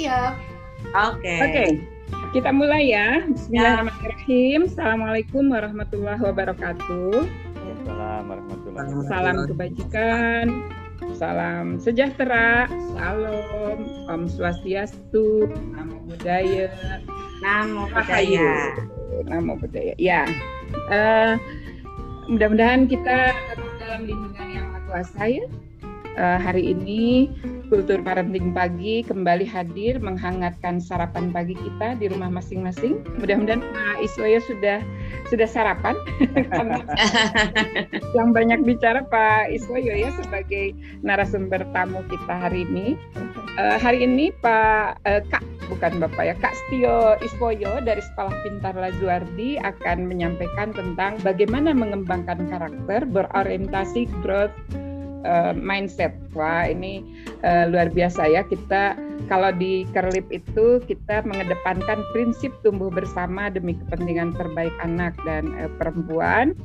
[0.00, 0.34] siap.
[0.96, 1.20] Oke.
[1.20, 1.40] Okay.
[1.44, 1.52] Oke.
[1.52, 1.70] Okay.
[2.32, 3.20] Kita mulai ya.
[3.28, 4.60] Bismillahirrahmanirrahim.
[4.64, 7.28] Assalamualaikum warahmatullahi wabarakatuh.
[7.84, 9.12] Assalamualaikum warahmatullahi wabarakatuh.
[9.12, 10.46] Salam kebajikan.
[11.20, 12.64] Salam sejahtera.
[12.96, 13.78] Salam.
[14.08, 15.52] Om Swastiastu.
[15.76, 16.72] Namo Buddhaya.
[17.44, 18.52] Namo Buddhaya.
[19.28, 19.94] Namo Buddhaya.
[20.00, 20.24] Ya.
[20.88, 21.36] Uh,
[22.30, 23.36] mudah-mudahan kita
[23.84, 25.44] dalam lindungan yang Maha Kuasa ya.
[26.16, 27.30] Uh, hari ini
[27.70, 32.98] Kultur Parenting Pagi kembali hadir menghangatkan sarapan pagi kita di rumah masing-masing.
[33.22, 34.82] Mudah-mudahan Pak Iswoyo sudah
[35.30, 35.94] sudah sarapan
[38.18, 40.74] yang banyak bicara Pak Iswoyo ya sebagai
[41.06, 42.98] narasumber tamu kita hari ini.
[43.54, 48.74] Uh, hari ini Pak uh, Kak bukan Bapak ya Kak Stio Iswoyo dari Sekolah Pintar
[48.74, 54.50] Lazuardi akan menyampaikan tentang bagaimana mengembangkan karakter berorientasi growth
[55.24, 56.16] uh, mindset.
[56.32, 57.04] Wah, ini
[57.42, 58.42] uh, luar biasa ya.
[58.46, 58.96] Kita
[59.28, 65.70] kalau di Kerlip itu kita mengedepankan prinsip tumbuh bersama demi kepentingan terbaik anak dan uh,
[65.80, 66.56] perempuan.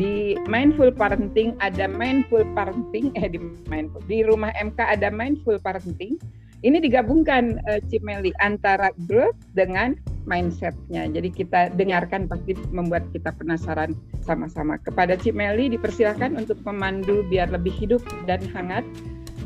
[0.00, 3.36] Di mindful parenting ada mindful parenting eh di
[3.68, 6.16] mindful di rumah MK ada mindful parenting
[6.62, 9.98] ini digabungkan uh, Cimeli antara growth dengan
[10.30, 11.10] mindsetnya.
[11.10, 14.78] Jadi kita dengarkan pasti membuat kita penasaran sama-sama.
[14.78, 18.86] Kepada Cimeli dipersilakan untuk memandu biar lebih hidup dan hangat.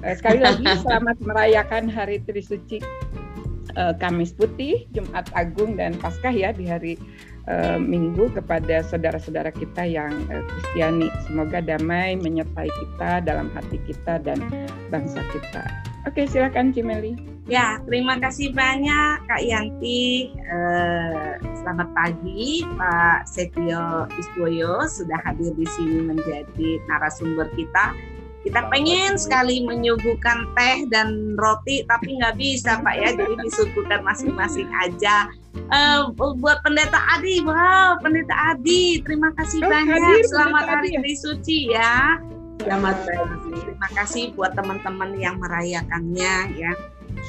[0.05, 2.85] Uh, sekali lagi selamat merayakan Hari Trisuci
[3.81, 7.01] uh, Kamis Putih, Jumat Agung dan Paskah ya di hari
[7.49, 11.09] uh, Minggu kepada saudara-saudara kita yang uh, Kristiani.
[11.25, 14.45] Semoga damai menyertai kita dalam hati kita dan
[14.93, 15.96] bangsa kita.
[16.07, 17.19] Oke, silakan Cimeli.
[17.51, 20.35] Ya, terima kasih banyak Kak Yanti.
[20.35, 27.95] Eh, selamat pagi Pak Setio Iswoyo sudah hadir di sini menjadi narasumber kita.
[28.47, 34.71] Kita pengen sekali menyuguhkan teh dan roti, tapi nggak bisa Pak ya, jadi disuguhkan masing-masing
[34.87, 35.27] aja.
[35.75, 39.99] Uh, buat Pendeta Adi, wow, Pendeta Adi, terima kasih oh, banyak.
[39.99, 42.23] Hadir, Selamat Hari Trisuci ya.
[42.61, 43.53] Selamat pagi.
[43.61, 46.73] Terima kasih buat teman-teman yang merayakannya ya.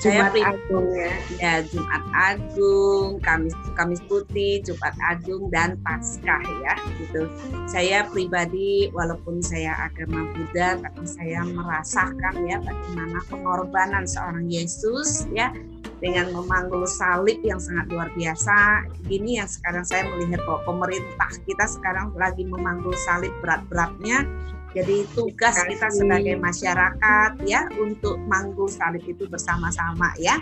[0.04, 1.14] Jumat Saya Agung ya.
[1.40, 7.26] Ya, Jumat Agung, Kamis Kamis Putih, Jumat Agung dan Paskah ya gitu.
[7.66, 15.50] Saya pribadi walaupun saya agama Buddha tapi saya merasakan ya bagaimana pengorbanan seorang Yesus ya
[15.98, 18.86] dengan memanggul salib yang sangat luar biasa.
[19.10, 24.30] Ini yang sekarang saya melihat bahwa pemerintah kita sekarang lagi memanggul salib berat-beratnya
[24.76, 30.40] jadi tugas kita sebagai masyarakat ya untuk manggul salib itu bersama-sama ya.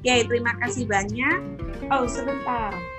[0.00, 1.38] Oke, terima kasih banyak.
[1.90, 2.95] Oh, sebentar.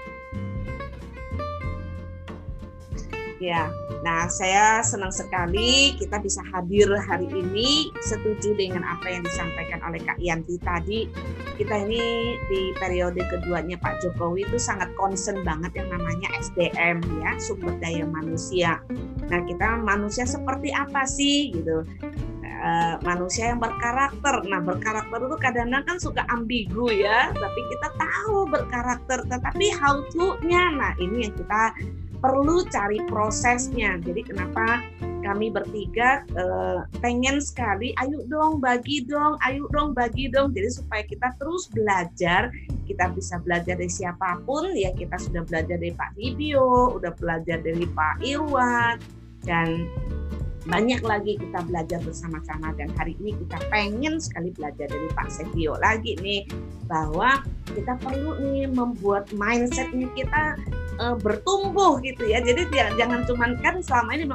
[3.38, 3.70] Ya,
[4.02, 7.94] nah saya senang sekali kita bisa hadir hari ini.
[8.02, 11.06] Setuju dengan apa yang disampaikan oleh Kak Yanti tadi.
[11.53, 17.38] Kita ini di periode keduanya Pak Jokowi itu sangat concern banget yang namanya SDM ya,
[17.38, 18.81] sumber daya manusia.
[19.30, 21.86] Nah kita manusia seperti apa sih gitu?
[22.58, 24.42] Uh, manusia yang berkarakter.
[24.50, 30.74] Nah, berkarakter itu kadang-kadang kan suka ambigu ya, tapi kita tahu berkarakter, tetapi how to-nya.
[30.74, 31.78] Nah, ini yang kita
[32.19, 33.97] perlu cari prosesnya.
[34.01, 34.81] Jadi kenapa
[35.25, 40.55] kami bertiga eh, pengen sekali, ayo dong bagi dong, ayo dong bagi dong.
[40.55, 42.53] Jadi supaya kita terus belajar,
[42.88, 44.72] kita bisa belajar dari siapa pun.
[44.73, 48.95] Ya kita sudah belajar dari Pak Dibio, udah belajar dari Pak Irwan,
[49.44, 49.85] dan
[50.67, 55.79] banyak lagi kita belajar bersama-sama dan hari ini kita pengen sekali belajar dari Pak Setio
[55.79, 56.44] lagi nih
[56.88, 60.56] bahwa kita perlu nih membuat mindsetnya kita
[61.00, 62.42] uh, bertumbuh gitu ya.
[62.42, 62.68] Jadi
[62.98, 64.25] jangan cuman kan selama ini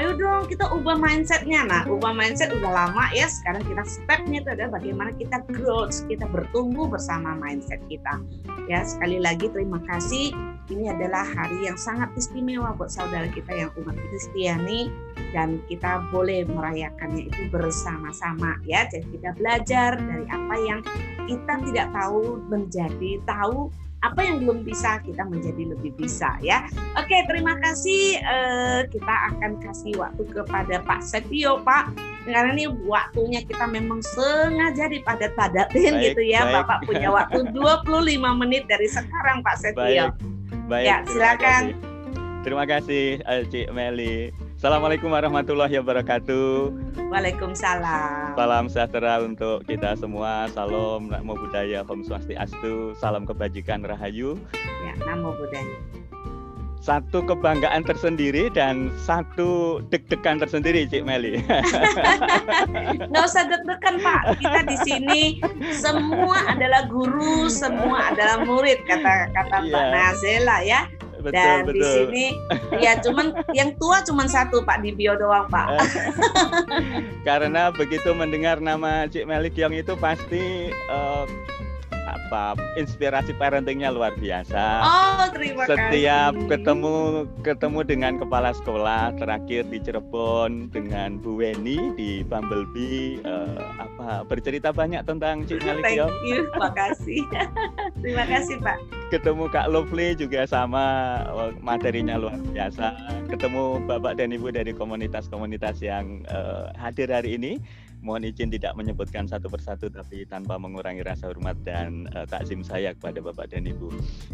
[0.00, 1.68] ayo dong kita ubah mindsetnya.
[1.68, 6.24] Nah ubah mindset udah lama ya sekarang kita stepnya itu adalah bagaimana kita growth kita
[6.30, 8.22] bertumbuh bersama mindset kita.
[8.70, 10.32] Ya sekali lagi terima kasih.
[10.70, 14.88] Ini adalah hari yang sangat istimewa buat saudara kita yang umat Kristiani
[15.34, 18.86] dan kita boleh merayakannya itu bersama-sama ya.
[18.88, 20.80] Jadi kita belajar dari apa yang
[21.26, 22.01] kita tidak tahu
[22.48, 23.70] menjadi tahu
[24.02, 26.66] apa yang belum bisa kita menjadi lebih bisa ya.
[26.98, 28.18] Oke, terima kasih.
[28.18, 31.94] Uh, kita akan kasih waktu kepada Pak Setio, Pak.
[32.26, 36.42] Karena ini waktunya kita memang sengaja dipadat-padatin gitu ya.
[36.46, 36.54] Baik.
[36.66, 40.10] Bapak punya waktu 25 menit dari sekarang, Pak Setio.
[40.10, 40.10] Baik.
[40.66, 40.86] Baik.
[40.86, 41.62] Ya, silakan.
[42.42, 44.41] Terima kasih, terima kasih Cik Meli.
[44.62, 46.70] Assalamualaikum warahmatullahi wabarakatuh.
[47.10, 48.38] Waalaikumsalam.
[48.38, 50.46] Salam sejahtera untuk kita semua.
[50.54, 52.94] Salam namo budaya, om swastiastu.
[52.94, 54.38] Salam kebajikan rahayu.
[54.86, 55.66] Ya, namo budaya.
[56.78, 61.42] satu kebanggaan tersendiri dan satu deg-degan tersendiri, Cik Meli.
[63.10, 64.38] Nggak usah deg-degan, Pak.
[64.38, 65.20] Kita di sini
[65.74, 69.90] semua adalah guru, semua adalah murid, kata kata Mbak yeah.
[69.90, 70.80] Nazela ya.
[71.22, 71.78] Betul, Dan betul.
[71.78, 72.26] di sini
[72.82, 75.66] ya cuman yang tua cuman satu Pak di bio doang Pak.
[77.28, 81.24] Karena begitu mendengar nama Cik Meli Kiong itu pasti uh,
[82.06, 84.64] apa inspirasi parentingnya luar biasa.
[84.82, 86.48] Oh, terima Setiap kasih.
[86.50, 86.94] ketemu
[87.46, 94.74] ketemu dengan kepala sekolah terakhir di Cirebon dengan Bu Weni di Bumblebee uh, apa bercerita
[94.74, 97.22] banyak tentang Cik Thank you, makasih.
[98.02, 98.78] terima kasih, Pak.
[99.14, 100.84] Ketemu Kak Lovely juga sama
[101.30, 102.96] oh, materinya luar biasa.
[103.28, 107.62] Ketemu Bapak dan Ibu dari komunitas-komunitas yang uh, hadir hari ini
[108.02, 112.92] mohon izin tidak menyebutkan satu persatu tapi tanpa mengurangi rasa hormat dan uh, takzim saya
[112.98, 113.88] kepada Bapak dan Ibu.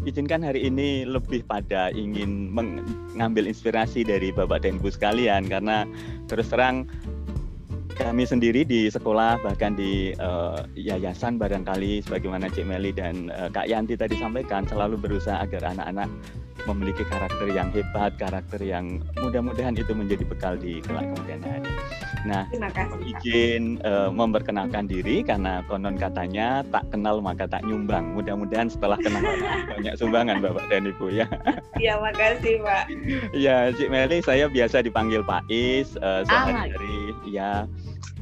[0.09, 5.85] Izinkan hari ini lebih pada ingin mengambil inspirasi dari Bapak dan Ibu sekalian karena
[6.25, 6.89] terus terang
[7.99, 13.67] kami sendiri di sekolah bahkan di uh, yayasan barangkali sebagaimana Cik Meli dan uh, Kak
[13.67, 16.07] Yanti tadi sampaikan selalu berusaha agar anak-anak
[16.67, 21.71] memiliki karakter yang hebat, karakter yang mudah-mudahan itu menjadi bekal di kelak kemudian hari.
[22.27, 22.43] Nah,
[23.05, 28.15] izin uh, memperkenalkan diri karena konon katanya tak kenal maka tak nyumbang.
[28.17, 29.23] Mudah-mudahan setelah kenal
[29.71, 31.27] banyak sumbangan Bapak dan Ibu ya.
[31.79, 32.83] Iya, makasih Pak.
[33.31, 36.27] Ya, Cik Meli saya biasa dipanggil Pak Is uh.
[36.27, 36.67] Ah,
[37.25, 37.67] ya,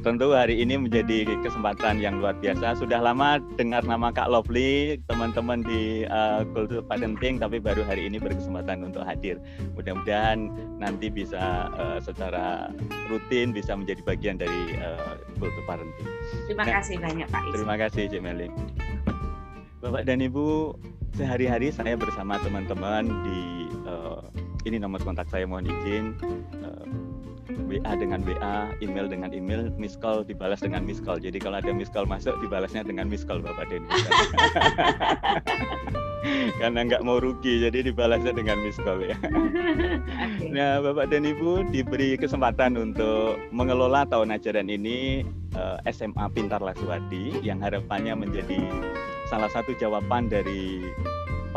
[0.02, 2.78] tentu hari ini menjadi kesempatan yang luar biasa.
[2.78, 8.22] Sudah lama dengar nama Kak Lovely, teman-teman di uh, Kultur Parenting, tapi baru hari ini
[8.22, 9.42] berkesempatan untuk hadir.
[9.74, 12.70] Mudah-mudahan nanti bisa uh, secara
[13.10, 16.08] rutin bisa menjadi bagian dari uh, Kultur Parenting.
[16.46, 17.52] Terima nah, kasih banyak Pak Is.
[17.58, 18.48] Terima kasih Cik Meli.
[19.78, 20.74] Bapak dan Ibu,
[21.14, 24.22] sehari-hari saya bersama teman-teman di uh,
[24.66, 26.18] ini nomor kontak saya mohon izin
[26.62, 26.84] uh,
[27.66, 31.18] WA dengan WA, email dengan email, miss call dibalas dengan miss call.
[31.18, 33.88] Jadi kalau ada miss call masuk dibalasnya dengan miss call Bapak Denny.
[36.58, 39.18] Karena nggak mau rugi, jadi dibalasnya dengan miss call ya.
[40.48, 45.22] Nah, Bapak dan Ibu diberi kesempatan untuk mengelola tahun ajaran ini
[45.54, 48.58] eh, SMA Pintar Laswadi yang harapannya menjadi
[49.28, 50.82] salah satu jawaban dari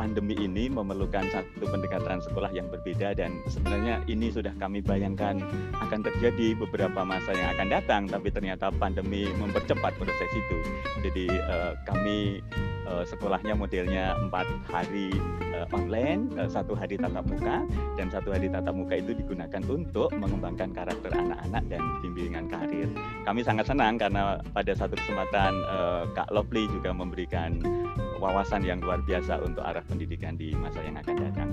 [0.02, 5.38] pandemi ini memerlukan satu pendekatan sekolah yang berbeda dan sebenarnya ini sudah kami bayangkan
[5.78, 10.58] akan terjadi beberapa masa yang akan datang tapi ternyata pandemi mempercepat proses itu.
[11.06, 12.42] Jadi uh, kami
[12.90, 15.14] uh, sekolahnya modelnya empat hari
[15.54, 17.62] uh, online satu hari tatap muka
[17.94, 22.90] dan satu hari tatap muka itu digunakan untuk mengembangkan karakter anak-anak dan bimbingan karir.
[23.22, 25.54] Kami sangat senang karena pada satu kesempatan
[26.18, 27.62] Kak Lovely juga memberikan
[28.22, 31.50] wawasan yang luar biasa untuk arah pendidikan di masa yang akan datang.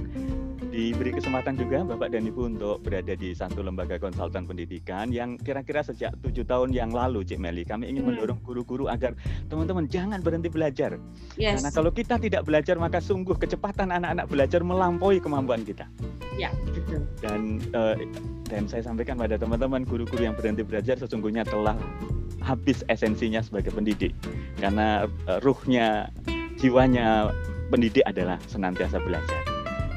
[0.68, 5.80] Diberi kesempatan juga Bapak dan Ibu untuk berada di satu lembaga konsultan pendidikan yang kira-kira
[5.80, 8.08] sejak tujuh tahun yang lalu, Cik Meli, kami ingin hmm.
[8.12, 9.16] mendorong guru-guru agar
[9.48, 11.00] teman-teman jangan berhenti belajar.
[11.40, 11.58] Yes.
[11.58, 15.88] Karena kalau kita tidak belajar maka sungguh kecepatan anak-anak belajar melampaui kemampuan kita.
[16.36, 17.02] Ya, betul.
[17.18, 17.98] Dan uh,
[18.46, 21.74] dan saya sampaikan pada teman-teman guru-guru yang berhenti belajar sesungguhnya telah
[22.38, 24.14] habis esensinya sebagai pendidik
[24.56, 26.08] karena uh, ruhnya
[26.58, 27.30] jiwanya
[27.70, 29.42] pendidik adalah senantiasa belajar.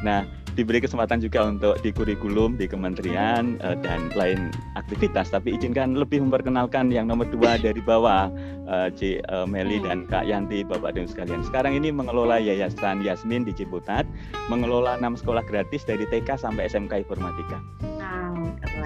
[0.02, 5.32] Nah, diberi kesempatan juga untuk di kurikulum di kementerian uh, dan lain aktivitas.
[5.32, 8.28] Tapi izinkan lebih memperkenalkan yang nomor dua dari bawah
[8.68, 11.42] uh, C uh, Meli dan Kak Yanti Bapak dan sekalian.
[11.46, 14.04] Sekarang ini mengelola Yayasan Yasmin di Ciputat
[14.52, 17.62] mengelola enam sekolah gratis dari TK sampai SMK Informatika.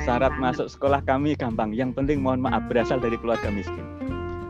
[0.05, 4.04] Syarat masuk sekolah kami gampang yang penting mohon maaf berasal dari keluarga miskin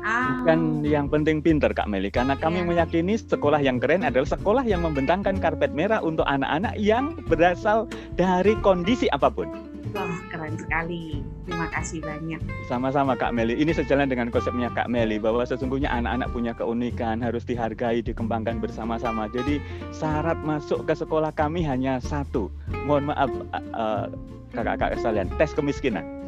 [0.06, 0.86] Bukan ah.
[0.86, 2.70] yang penting pinter Kak Meli karena kami yeah.
[2.70, 8.54] meyakini sekolah yang keren adalah sekolah yang membentangkan karpet merah untuk anak-anak yang berasal dari
[8.62, 9.50] kondisi apa pun.
[9.98, 11.26] Wah, keren sekali.
[11.48, 12.38] Terima kasih banyak.
[12.70, 13.58] Sama-sama Kak Meli.
[13.58, 19.26] Ini sejalan dengan konsepnya Kak Meli bahwa sesungguhnya anak-anak punya keunikan, harus dihargai, dikembangkan bersama-sama.
[19.32, 19.58] Jadi
[19.90, 22.52] syarat masuk ke sekolah kami hanya satu.
[22.86, 23.32] Mohon maaf
[23.74, 24.06] uh,
[24.54, 26.25] kakak-kakak sekalian, tes kemiskinan.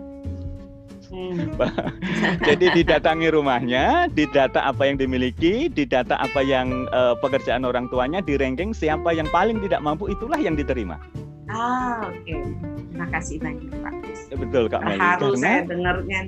[1.08, 1.56] Hmm.
[2.48, 8.36] Jadi didatangi rumahnya, didata apa yang dimiliki, didata apa yang uh, pekerjaan orang tuanya, di
[8.36, 11.00] ranking siapa yang paling tidak mampu itulah yang diterima.
[11.48, 12.28] Ah, oke.
[12.28, 12.44] Okay.
[12.92, 13.94] Terima kasih banyak Pak.
[14.36, 15.00] Betul Kak Meli.
[15.00, 16.20] Harus saya dengarnya.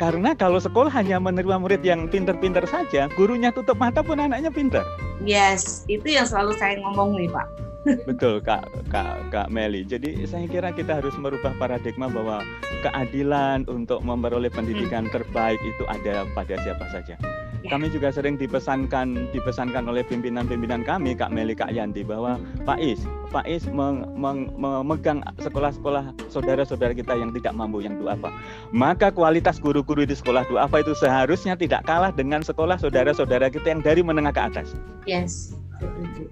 [0.00, 4.82] Karena kalau sekolah hanya menerima murid yang pinter-pinter saja, gurunya tutup mata pun anaknya pinter.
[5.22, 9.82] Yes, itu yang selalu saya ngomong nih Pak Betul Kak Kak Kak Meli.
[9.82, 12.46] Jadi saya kira kita harus merubah paradigma bahwa
[12.86, 17.18] keadilan untuk memperoleh pendidikan terbaik itu ada pada siapa saja.
[17.62, 17.78] Ya.
[17.78, 22.34] Kami juga sering dipesankan dipesankan oleh pimpinan-pimpinan kami, Kak Meli, Kak Yanti, bahwa
[22.66, 22.98] Pak Is,
[23.30, 28.34] Pak Is meng, meng, memegang sekolah-sekolah saudara-saudara kita yang tidak mampu yang duafa.
[28.74, 33.82] Maka kualitas guru-guru di sekolah duafa itu seharusnya tidak kalah dengan sekolah saudara-saudara kita yang
[33.82, 34.74] dari menengah ke atas.
[35.06, 35.54] Yes.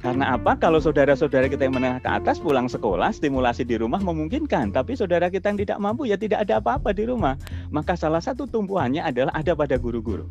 [0.01, 0.57] Karena apa?
[0.57, 4.73] Kalau saudara-saudara kita yang menengah ke atas pulang sekolah, stimulasi di rumah memungkinkan.
[4.73, 7.37] Tapi saudara kita yang tidak mampu ya tidak ada apa-apa di rumah.
[7.69, 10.25] Maka salah satu tumpuannya adalah ada pada guru-guru.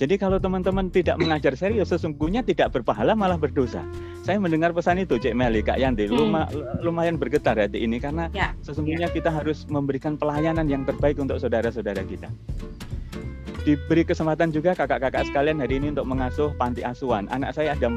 [0.00, 3.84] Jadi kalau teman-teman tidak mengajar serius, sesungguhnya tidak berpahala malah berdosa.
[4.24, 6.80] Saya mendengar pesan itu, Cek Meli, Kak Yanti, hmm.
[6.80, 9.16] lumayan bergetar hati ini karena ya, sesungguhnya ya.
[9.16, 12.32] kita harus memberikan pelayanan yang terbaik untuk saudara-saudara kita
[13.62, 17.28] diberi kesempatan juga kakak-kakak sekalian hari ini untuk mengasuh panti asuhan.
[17.30, 17.96] Anak saya ada 40,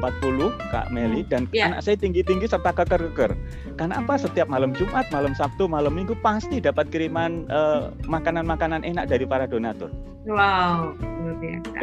[0.70, 1.30] Kak Meli, hmm.
[1.30, 1.72] dan yeah.
[1.72, 3.32] anak saya tinggi-tinggi serta keker-keker.
[3.80, 4.14] Karena apa?
[4.20, 9.24] Setiap malam Jumat, malam Sabtu, malam Minggu pasti dapat kiriman eh, makanan-makanan uh, enak dari
[9.24, 9.90] para donatur.
[10.24, 10.96] Wow,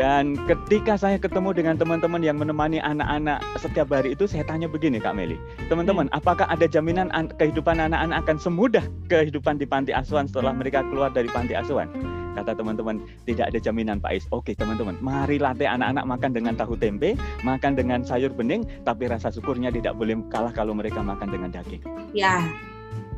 [0.02, 4.98] Dan ketika saya ketemu dengan teman-teman yang menemani anak-anak setiap hari itu, saya tanya begini,
[4.98, 5.38] Kak Meli.
[5.70, 6.18] Teman-teman, hmm.
[6.18, 8.82] apakah ada jaminan kehidupan anak-anak akan semudah
[9.14, 11.86] kehidupan di panti asuhan setelah mereka keluar dari panti asuhan?
[12.32, 14.26] Kata teman-teman, tidak ada jaminan Pak Is.
[14.32, 19.32] Oke teman-teman, mari latih anak-anak makan dengan tahu tempe, makan dengan sayur bening, tapi rasa
[19.32, 21.84] syukurnya tidak boleh kalah kalau mereka makan dengan daging.
[22.16, 22.40] Ya,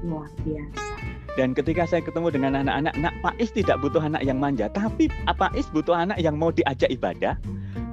[0.01, 0.93] luar biasa.
[1.33, 5.09] Dan ketika saya ketemu dengan anak-anak, nak Pak Is tidak butuh anak yang manja, tapi
[5.25, 7.33] Pak Is butuh anak yang mau diajak ibadah,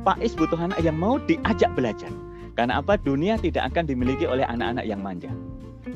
[0.05, 2.13] Pak Is butuh anak yang mau diajak belajar.
[2.53, 3.01] Karena apa?
[3.01, 5.33] Dunia tidak akan dimiliki oleh anak-anak yang manja.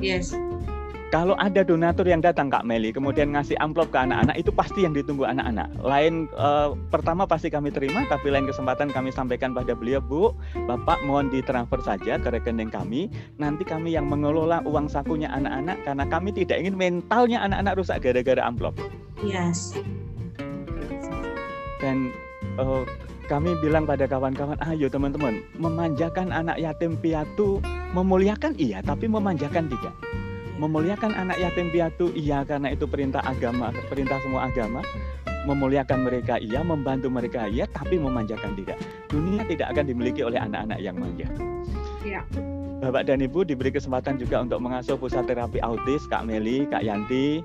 [0.01, 0.33] Yes.
[1.15, 4.99] Kalau ada donatur yang datang Kak Meli, kemudian ngasih amplop ke anak-anak, itu pasti yang
[4.99, 5.71] ditunggu anak-anak.
[5.79, 10.35] Lain uh, pertama pasti kami terima, tapi lain kesempatan kami sampaikan pada beliau, Bu,
[10.67, 13.15] Bapak mohon ditransfer saja ke rekening kami.
[13.39, 18.43] Nanti kami yang mengelola uang sakunya anak-anak, karena kami tidak ingin mentalnya anak-anak rusak gara-gara
[18.43, 18.75] amplop.
[19.23, 19.71] Yes.
[21.79, 22.11] Dan
[22.59, 22.83] uh,
[23.31, 27.63] kami bilang pada kawan-kawan, ayo teman-teman, memanjakan anak yatim piatu,
[27.95, 29.95] memuliakan iya, tapi memanjakan tidak
[30.59, 34.81] memuliakan anak yatim piatu iya karena itu perintah agama perintah semua agama.
[35.45, 38.81] Memuliakan mereka iya membantu mereka iya tapi memanjakan tidak
[39.13, 41.29] dunia tidak akan dimiliki oleh anak-anak yang manja.
[42.01, 42.25] Ya.
[42.81, 47.41] Bapak dan Ibu diberi kesempatan juga untuk mengasuh pusat terapi autis Kak Meli, Kak Yanti,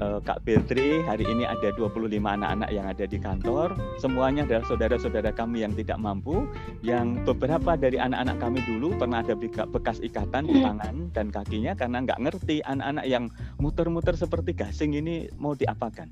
[0.00, 3.76] uh, Kak Beltri, hari ini ada 25 anak-anak yang ada di kantor.
[4.00, 6.48] Semuanya adalah saudara-saudara kami yang tidak mampu,
[6.84, 9.34] yang beberapa dari anak-anak kami dulu pernah ada
[9.68, 13.24] bekas ikatan di tangan dan kakinya karena nggak ngerti anak-anak yang
[13.60, 16.08] muter-muter seperti gasing ini mau diapakan.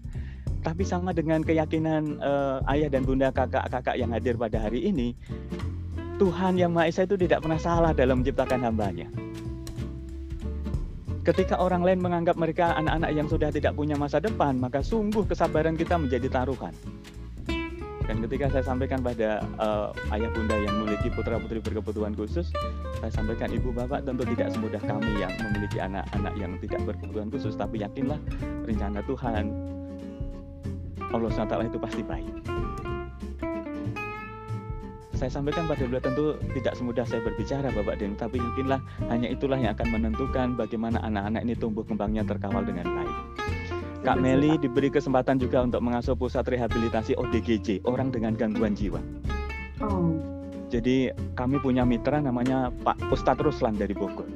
[0.65, 5.13] Tapi sama dengan keyakinan uh, ayah dan bunda kakak-kakak yang hadir pada hari ini,
[6.17, 9.24] Tuhan Yang Maha Esa itu tidak pernah salah dalam menciptakan hambanya.
[11.25, 15.73] Ketika orang lain menganggap mereka anak-anak yang sudah tidak punya masa depan, maka sungguh kesabaran
[15.73, 16.77] kita menjadi taruhan.
[18.05, 22.53] Dan ketika saya sampaikan pada uh, ayah bunda yang memiliki putra putri berkebutuhan khusus,
[23.01, 27.57] saya sampaikan ibu bapak tentu tidak semudah kami yang memiliki anak-anak yang tidak berkebutuhan khusus,
[27.57, 28.21] tapi yakinlah
[28.69, 29.49] rencana Tuhan
[31.09, 32.35] Allah SWT itu pasti baik
[35.15, 39.57] saya sampaikan pada beliau tentu tidak semudah saya berbicara Bapak Den, tapi yakinlah hanya itulah
[39.57, 43.17] yang akan menentukan bagaimana anak-anak ini tumbuh kembangnya terkawal dengan baik.
[44.05, 49.01] Kak Meli diberi kesempatan juga untuk mengasuh pusat rehabilitasi ODGJ, orang dengan gangguan jiwa.
[49.81, 50.21] Oh.
[50.69, 54.29] Jadi kami punya mitra namanya Pak Ustadz Ruslan dari Bogor.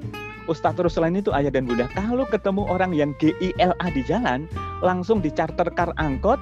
[0.48, 4.48] Ustadz Ruslan itu ayah dan bunda, kalau ketemu orang yang GILA di jalan,
[4.80, 6.40] langsung dicarter kar angkot,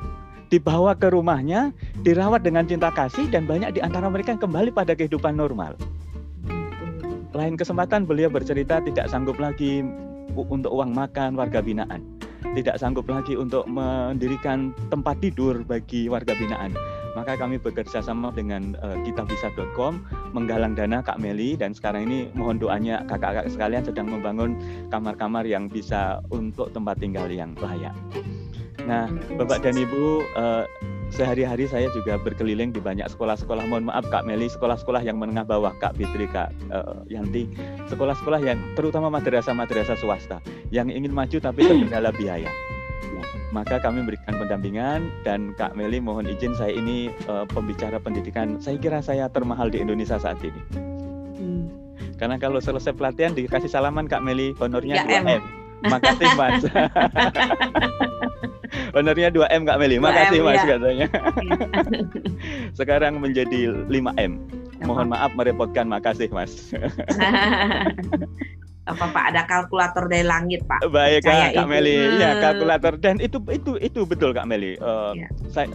[0.48, 1.74] dibawa ke rumahnya,
[2.06, 5.74] dirawat dengan cinta kasih dan banyak di antara mereka yang kembali pada kehidupan normal.
[7.36, 9.84] Lain kesempatan beliau bercerita tidak sanggup lagi
[10.32, 12.00] untuk uang makan warga binaan.
[12.56, 16.72] Tidak sanggup lagi untuk mendirikan tempat tidur bagi warga binaan.
[17.12, 20.04] Maka kami bekerja sama dengan uh, kitabisa.com
[20.36, 24.60] menggalang dana Kak Meli dan sekarang ini mohon doanya kakak-kakak sekalian sedang membangun
[24.92, 27.96] kamar-kamar yang bisa untuk tempat tinggal yang layak.
[28.86, 30.64] Nah, Bapak dan Ibu, uh,
[31.10, 33.66] sehari-hari saya juga berkeliling di banyak sekolah-sekolah.
[33.66, 37.50] Mohon maaf Kak Meli, sekolah-sekolah yang menengah bawah, Kak Fitri, Kak uh, Yanti,
[37.90, 40.38] sekolah-sekolah yang terutama madrasah-madrasah swasta
[40.70, 42.50] yang ingin maju tapi terkendala biaya.
[43.10, 48.62] Nah, maka kami memberikan pendampingan dan Kak Meli mohon izin saya ini uh, pembicara pendidikan.
[48.62, 50.62] Saya kira saya termahal di Indonesia saat ini.
[51.42, 51.66] Hmm.
[52.22, 55.42] Karena kalau selesai pelatihan dikasih salaman Kak Meli, honornya ya, 2 M.
[55.90, 56.62] Makasih Mas.
[58.96, 59.96] Honornya 2M Kak Meli.
[60.00, 60.76] Makasih Mas ya.
[60.76, 61.06] katanya.
[62.78, 64.32] Sekarang menjadi 5M.
[64.84, 66.52] Mohon maaf merepotkan, makasih Mas.
[68.86, 70.86] apa Pak ada kalkulator dari langit Pak.
[70.94, 72.22] Baik Kak, Kak Meli.
[72.22, 74.78] Ya, kalkulator dan itu itu itu betul Kak Meli.
[74.78, 75.28] Uh, ya.
[75.50, 75.74] Saya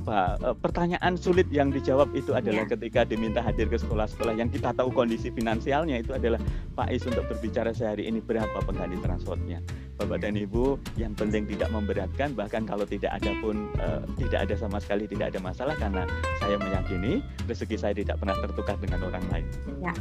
[0.00, 2.72] apa uh, pertanyaan sulit yang dijawab itu adalah ya.
[2.72, 6.40] ketika diminta hadir ke sekolah-sekolah yang kita tahu kondisi finansialnya itu adalah
[6.72, 9.60] Pak Is untuk berbicara sehari ini berapa pengganti transportnya
[10.00, 14.54] Bapak dan Ibu yang penting tidak memberatkan bahkan kalau tidak ada pun uh, tidak ada
[14.56, 16.08] sama sekali tidak ada masalah karena
[16.40, 19.46] saya meyakini rezeki saya tidak pernah tertukar dengan orang lain.
[19.84, 19.92] Ya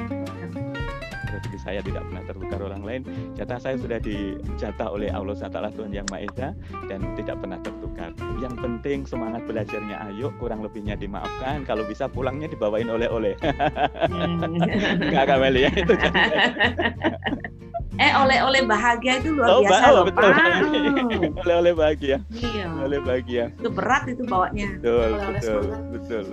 [1.30, 3.02] rezeki saya tidak pernah tertukar orang lain.
[3.38, 6.48] Jatah saya sudah dijatah oleh Allah SWT Tuhan Yang Maha Esa
[6.90, 8.10] dan tidak pernah tertukar.
[8.42, 11.64] Yang penting semangat belajarnya ayo kurang lebihnya dimaafkan.
[11.64, 13.38] Kalau bisa pulangnya dibawain oleh-oleh.
[15.00, 15.94] Nggak Kameli ya itu
[18.00, 20.32] eh oleh-oleh bahagia itu luar oh, biasa oh, betul.
[21.44, 22.18] Oleh-oleh bahagia.
[22.32, 22.68] Iya.
[22.80, 23.52] Oleh bahagia.
[23.60, 24.80] Itu berat itu bawanya.
[24.80, 26.26] Betul betul betul.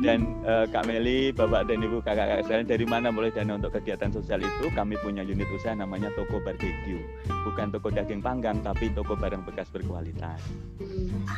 [0.00, 4.08] Dan uh, Kak Meli Bapak dan Ibu kakak-kakak sekalian dari mana boleh dana untuk kegiatan
[4.08, 7.04] sosial itu kami punya unit usaha namanya toko barbecue.
[7.44, 10.40] Bukan toko daging panggang tapi toko barang bekas berkualitas.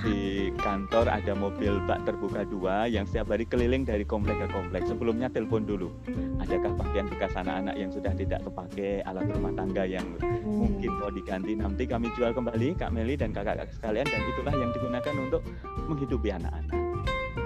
[0.06, 4.86] Di kantor ada mobil bak terbuka dua yang setiap hari keliling dari komplek ke komplek.
[4.86, 5.90] Sebelumnya telepon dulu
[6.38, 10.06] adakah pakaian bekas anak-anak yang sudah tidak terpakai alat rumah tangga yang
[10.46, 11.58] mungkin mau diganti?
[11.58, 15.42] Nanti kami jual kembali Kak Meli dan kakak-kakak sekalian dan itulah yang digunakan untuk
[15.90, 16.85] menghidupi anak-anak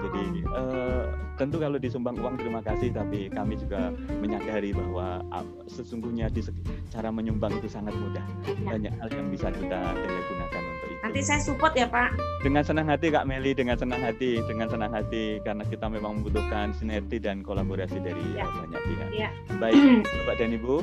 [0.01, 1.03] jadi uh,
[1.37, 6.41] tentu kalau disumbang uang terima kasih, tapi kami juga menyadari bahwa uh, sesungguhnya di
[6.89, 8.25] cara menyumbang itu sangat mudah.
[8.45, 8.77] Ya.
[8.77, 11.01] Banyak hal yang bisa kita daya gunakan untuk itu.
[11.01, 12.17] Nanti saya support ya Pak.
[12.41, 16.73] Dengan senang hati Kak Meli, dengan senang hati, dengan senang hati karena kita memang membutuhkan
[16.73, 18.45] sinergi dan kolaborasi dari ya.
[18.49, 19.09] banyak pihak.
[19.13, 19.29] Ya.
[19.61, 20.75] Baik, Bapak dan Ibu,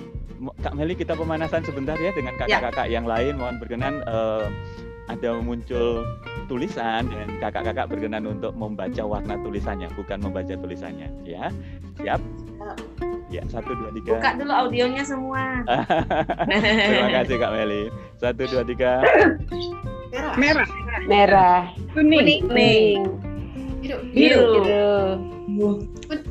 [0.63, 2.47] Kak Meli kita pemanasan sebentar ya dengan ya.
[2.47, 2.95] kakak-kakak ya.
[2.99, 3.35] yang lain.
[3.39, 4.47] Mohon berkenan uh,
[5.09, 6.05] ada muncul
[6.47, 11.09] tulisan dan kakak-kakak berkenan untuk membaca warna tulisannya, bukan membaca tulisannya.
[11.25, 11.49] Ya,
[12.01, 12.21] siap?
[13.29, 14.17] Ya, satu dua tiga.
[14.17, 15.65] Buka dulu audionya semua.
[16.49, 17.83] Terima kasih Kak Meli.
[18.17, 18.93] Satu dua tiga.
[20.09, 20.35] Merah.
[20.37, 20.69] Merah.
[21.05, 21.61] Merah.
[21.93, 22.49] Kuning.
[22.49, 23.01] Kuning.
[23.85, 23.97] Biru.
[24.17, 24.45] Biru.
[25.45, 25.71] Biru.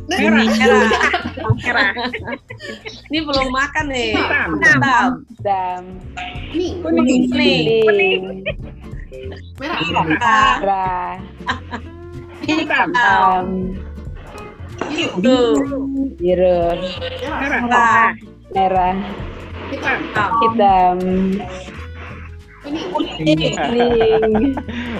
[0.10, 0.46] Merah.
[0.46, 0.90] Merah.
[1.62, 1.90] Merah.
[3.14, 4.10] Ini belum makan nih.
[4.18, 4.50] Hitam.
[4.58, 5.10] Hitam.
[5.30, 5.82] Hitam.
[6.82, 7.22] Kuning.
[7.30, 7.86] Kuning.
[7.86, 8.22] Kuning.
[9.58, 9.82] Merah.
[10.62, 11.18] Merah.
[12.46, 12.90] Hitam.
[14.86, 15.42] Biru.
[16.22, 16.62] Biru.
[17.26, 18.14] Merah.
[18.54, 18.96] Merah.
[19.74, 20.00] Hitam.
[20.46, 20.98] Hitam.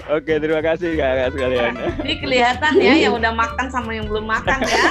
[0.08, 1.74] Oke, terima kasih kakak sekalian.
[2.02, 4.84] Ini kelihatan ya yang udah makan sama yang belum makan ya.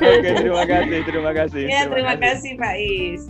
[0.00, 1.62] Oke, terima kasih, terima kasih.
[1.68, 3.22] Ya, terima, terima kasih Pak Is.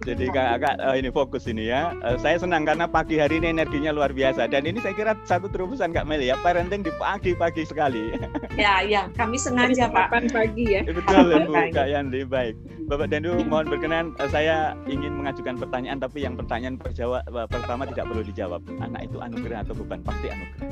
[0.00, 1.92] Jadi kakak uh, ini fokus ini ya.
[2.00, 5.52] Uh, saya senang karena pagi hari ini energinya luar biasa dan ini saya kira satu
[5.52, 6.40] terobosan Kak Meli ya.
[6.40, 8.16] Parenting di pagi-pagi sekali.
[8.56, 10.32] Ya, ya, kami sengaja Pak.
[10.32, 10.84] pagi ya.
[10.84, 12.56] Betul Bu Kak Yandi, baik.
[12.88, 17.84] Bapak Dandu mohon berkenan uh, saya ingin mengajukan pertanyaan tapi yang pertanyaan perjawab, uh, pertama
[17.84, 18.60] tidak perlu dijawab.
[18.80, 20.00] Anak itu anugerah atau bukan?
[20.00, 20.68] Pasti anugerah.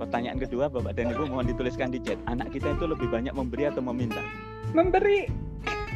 [0.00, 2.16] Pertanyaan kedua Bapak dan Ibu mohon dituliskan di chat.
[2.24, 4.24] Anak kita itu lebih banyak memberi atau meminta?
[4.72, 5.28] Memberi.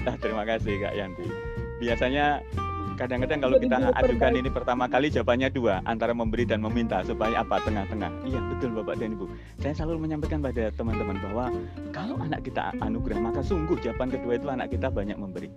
[0.05, 1.25] Nah, terima kasih Kak Yanti.
[1.81, 2.45] Biasanya
[2.95, 7.61] kadang-kadang kalau kita ajukan ini pertama kali jawabannya dua antara memberi dan meminta supaya apa?
[7.63, 8.11] Tengah-tengah.
[8.25, 9.27] Iya betul bapak dan ibu.
[9.61, 11.45] Saya selalu menyampaikan pada teman-teman bahwa
[11.91, 15.51] kalau anak kita anugerah maka sungguh jawaban kedua itu anak kita banyak memberi.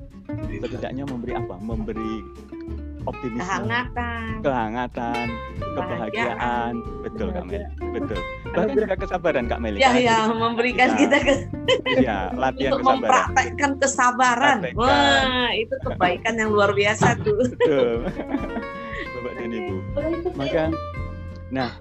[0.62, 1.56] Setidaknya memberi apa?
[1.62, 2.13] Memberi
[3.07, 5.25] optimisme, kehangatan, kehangatan,
[5.57, 6.71] kebahagiaan,
[7.07, 7.63] betul Kak Meli,
[7.95, 8.19] betul.
[8.51, 9.79] Bahkan juga kesabaran Kak Meli.
[9.79, 11.33] Ya, ya, memberikan kita, kita ke,
[12.03, 12.99] ya, latihan untuk kesabaran.
[12.99, 14.57] mempraktekkan kesabaran.
[14.59, 14.83] Praktekkan.
[14.83, 17.39] Wah, itu kebaikan yang luar biasa tuh.
[17.55, 18.05] Betul.
[19.17, 19.75] Bapak dan Ibu.
[20.35, 20.63] Maka,
[21.49, 21.71] nah,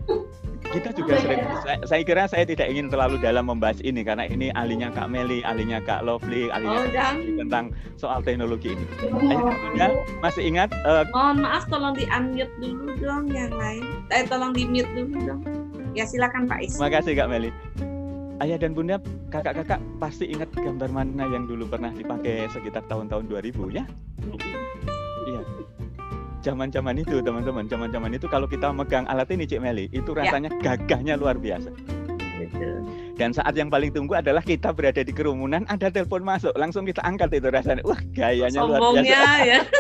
[0.77, 4.53] kita juga sering saya, saya kira saya tidak ingin terlalu dalam membahas ini karena ini
[4.53, 7.65] ahlinya Kak Meli, ahlinya Kak Lovely, ahlinya oh, Kak tentang
[7.97, 8.85] soal teknologi ini.
[9.09, 9.49] Oh.
[9.73, 9.89] Ya,
[10.21, 10.69] masih ingat?
[10.85, 13.83] Uh, Mohon maaf tolong di unmute dulu dong yang lain.
[14.13, 15.41] Eh tolong di mute dulu dong.
[15.97, 16.77] Ya silakan Pak Is.
[16.77, 17.51] Terima kasih Kak Meli.
[18.45, 19.01] Ayah dan Bunda,
[19.33, 23.89] kakak-kakak pasti ingat gambar mana yang dulu pernah dipakai sekitar tahun-tahun 2000 ya?
[25.25, 25.41] Iya
[26.47, 27.67] zaman-zaman itu teman-teman.
[27.67, 30.23] Zaman-zaman itu kalau kita megang alat ini Cik Meli itu ya.
[30.23, 30.63] rasanya ya.
[30.63, 31.75] gagahnya luar biasa.
[33.17, 36.55] Dan saat yang paling tunggu adalah kita berada di kerumunan ada telepon masuk.
[36.55, 37.83] Langsung kita angkat itu rasanya.
[37.83, 39.43] Wah gayanya Sombongnya, luar biasa.
[39.43, 39.61] Ya.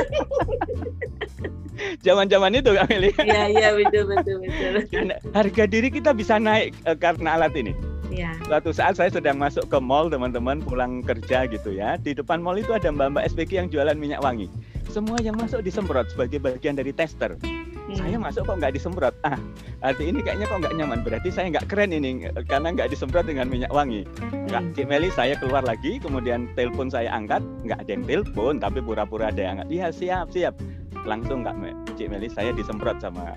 [2.09, 3.13] Zaman-zaman itu Kak Meli.
[3.21, 5.13] Iya iya betul betul betul.
[5.37, 7.77] Harga diri kita bisa naik uh, karena alat ini.
[8.09, 8.33] Ya.
[8.49, 12.01] Suatu saat saya sedang masuk ke mall teman-teman pulang kerja gitu ya.
[12.01, 14.49] Di depan mall itu ada mbak-mbak SPG yang jualan minyak wangi
[14.97, 17.37] semua yang masuk disemprot sebagai bagian dari tester.
[17.37, 18.01] Hmm.
[18.01, 19.13] Saya masuk kok nggak disemprot.
[19.29, 19.37] Ah,
[19.85, 21.05] arti ini kayaknya kok nggak nyaman.
[21.05, 24.09] Berarti saya nggak keren ini karena nggak disemprot dengan minyak wangi.
[24.49, 24.73] Nggak, hmm.
[24.73, 29.29] Cik Meli saya keluar lagi, kemudian telepon saya angkat, nggak ada yang telepon, tapi pura-pura
[29.29, 29.69] ada yang angkat.
[29.69, 30.57] Iya siap siap.
[31.05, 31.61] Langsung nggak
[32.01, 33.37] Cik Meli saya disemprot sama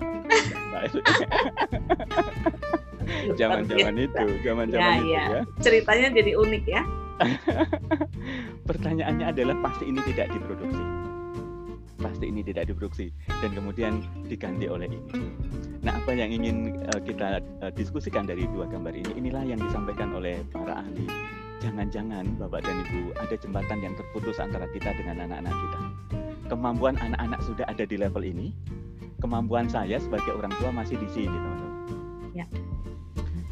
[3.36, 5.24] Zaman-zaman itu, zaman-zaman Ya, itu ya.
[5.28, 5.42] ya.
[5.60, 6.82] Ceritanya jadi unik ya.
[8.70, 11.09] Pertanyaannya adalah pasti ini tidak diproduksi.
[12.00, 15.00] Pasti ini tidak diproduksi dan kemudian diganti oleh ini.
[15.84, 20.16] Nah, apa yang ingin eh, kita eh, diskusikan dari dua gambar ini inilah yang disampaikan
[20.16, 21.04] oleh para ahli.
[21.60, 25.80] Jangan-jangan Bapak dan Ibu ada jembatan yang terputus antara kita dengan anak-anak kita.
[26.48, 28.56] Kemampuan anak-anak sudah ada di level ini.
[29.20, 31.72] Kemampuan saya sebagai orang tua masih di sini, teman-teman.
[32.32, 32.48] Ya.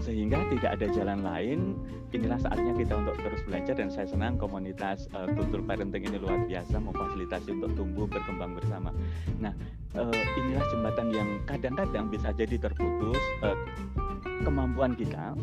[0.08, 1.76] Sehingga tidak ada jalan lain
[2.16, 6.48] inilah saatnya kita untuk terus belajar dan saya senang komunitas uh, kultur parenting ini luar
[6.48, 8.88] biasa memfasilitasi untuk tumbuh berkembang bersama.
[9.36, 9.52] Nah,
[10.00, 13.52] uh, inilah jembatan yang kadang-kadang bisa jadi terputus uh,
[14.48, 15.36] kemampuan kita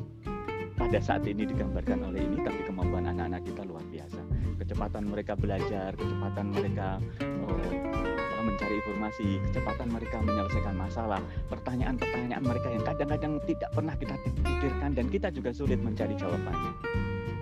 [0.82, 4.18] pada saat ini digambarkan oleh ini tapi kemampuan anak-anak kita luar biasa.
[4.66, 7.86] Kecepatan mereka belajar, kecepatan mereka uh,
[8.46, 11.22] mencari informasi, kecepatan mereka menyelesaikan masalah,
[11.54, 16.72] pertanyaan-pertanyaan mereka yang kadang-kadang tidak pernah kita pikirkan dan kita juga sulit mencari jawabannya.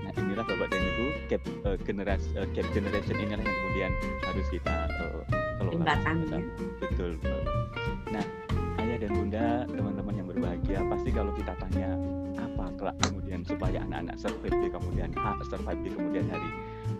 [0.03, 3.91] Nah inilah Bapak dan Ibu gap uh, generasi uh, gap generation inilah yang kemudian
[4.27, 5.23] harus kita uh,
[5.63, 6.37] kelola bersama.
[6.83, 7.11] Betul.
[8.11, 8.25] Nah
[8.83, 11.87] ayah dan bunda teman-teman yang berbahagia pasti kalau kita tanya
[12.83, 16.49] kelak kemudian supaya anak-anak survive di kemudian ha- survive di kemudian hari.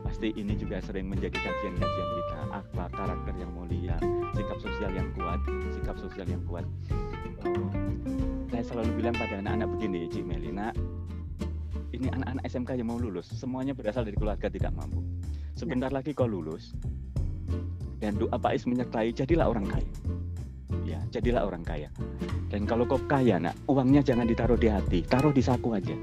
[0.07, 3.99] Pasti ini juga sering menjadi kajian-kajian kita akhlak karakter yang mulia
[4.31, 5.43] sikap sosial yang kuat
[5.75, 6.63] sikap sosial yang kuat.
[7.43, 7.67] Oh,
[8.47, 10.71] saya selalu bilang pada anak-anak begini Cik Melina
[11.91, 15.03] ini anak-anak SMK yang mau lulus semuanya berasal dari keluarga tidak mampu.
[15.59, 16.71] Sebentar lagi kau lulus
[17.99, 20.12] dan doa Pak Is menyertai jadilah orang kaya
[20.83, 21.87] ya jadilah orang kaya
[22.51, 25.95] dan kalau kau kaya nak uangnya jangan ditaruh di hati taruh di saku aja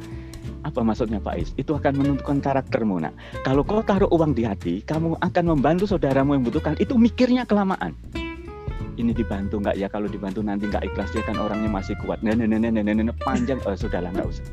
[0.61, 1.51] apa maksudnya Pak Is?
[1.57, 3.16] Itu akan menentukan karaktermu nak.
[3.49, 6.77] Kalau kau taruh uang di hati, kamu akan membantu saudaramu yang butuhkan.
[6.77, 7.97] Itu mikirnya kelamaan.
[9.01, 9.88] Ini dibantu nggak ya?
[9.88, 12.21] Kalau dibantu nanti nggak ikhlas dia kan orangnya masih kuat.
[12.21, 13.57] Nenek nenek nenek nenek panjang.
[13.64, 14.45] Oh, sudahlah nggak usah.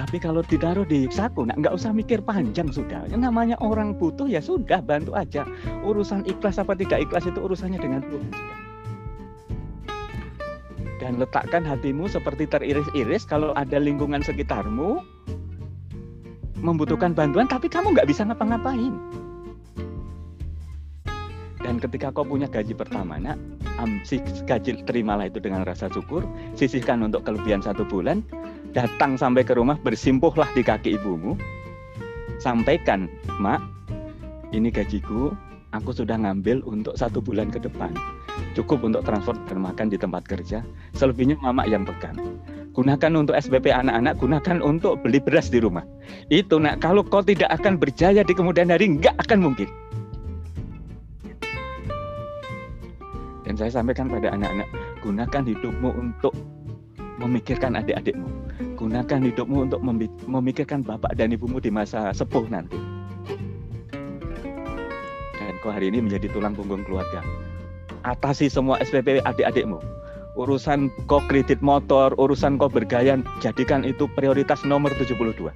[0.00, 3.04] Tapi kalau ditaruh di saku, nak nggak usah mikir panjang sudah.
[3.12, 5.44] Yang namanya orang butuh ya sudah bantu aja.
[5.84, 8.32] Urusan ikhlas apa tidak ikhlas itu urusannya dengan Tuhan.
[8.32, 8.60] sudah
[11.00, 15.00] dan letakkan hatimu seperti teriris-iris kalau ada lingkungan sekitarmu
[16.60, 18.92] membutuhkan bantuan tapi kamu nggak bisa ngapa-ngapain
[21.64, 23.40] dan ketika kau punya gaji pertama nak
[24.04, 26.20] si gaji terimalah itu dengan rasa syukur
[26.52, 28.20] sisihkan untuk kelebihan satu bulan
[28.70, 31.34] datang sampai ke rumah bersimpuhlah di kaki ibumu
[32.38, 33.10] sampaikan
[33.42, 33.60] mak
[34.54, 35.34] ini gajiku
[35.74, 37.90] aku sudah ngambil untuk satu bulan ke depan
[38.54, 40.64] cukup untuk transport dan makan di tempat kerja.
[40.96, 42.16] Selebihnya mama yang pegang.
[42.70, 45.82] Gunakan untuk SPP anak-anak, gunakan untuk beli beras di rumah.
[46.30, 49.68] Itu nak, kalau kau tidak akan berjaya di kemudian hari, nggak akan mungkin.
[53.42, 54.68] Dan saya sampaikan pada anak-anak,
[55.02, 56.30] gunakan hidupmu untuk
[57.20, 58.26] memikirkan adik-adikmu.
[58.80, 59.80] Gunakan hidupmu untuk
[60.24, 62.80] memikirkan bapak dan ibumu di masa sepuh nanti.
[65.36, 67.20] Dan kau hari ini menjadi tulang punggung keluarga
[68.04, 69.80] atasi semua SPP adik-adikmu.
[70.38, 75.52] Urusan kau kredit motor, urusan kau bergaya, jadikan itu prioritas nomor 72.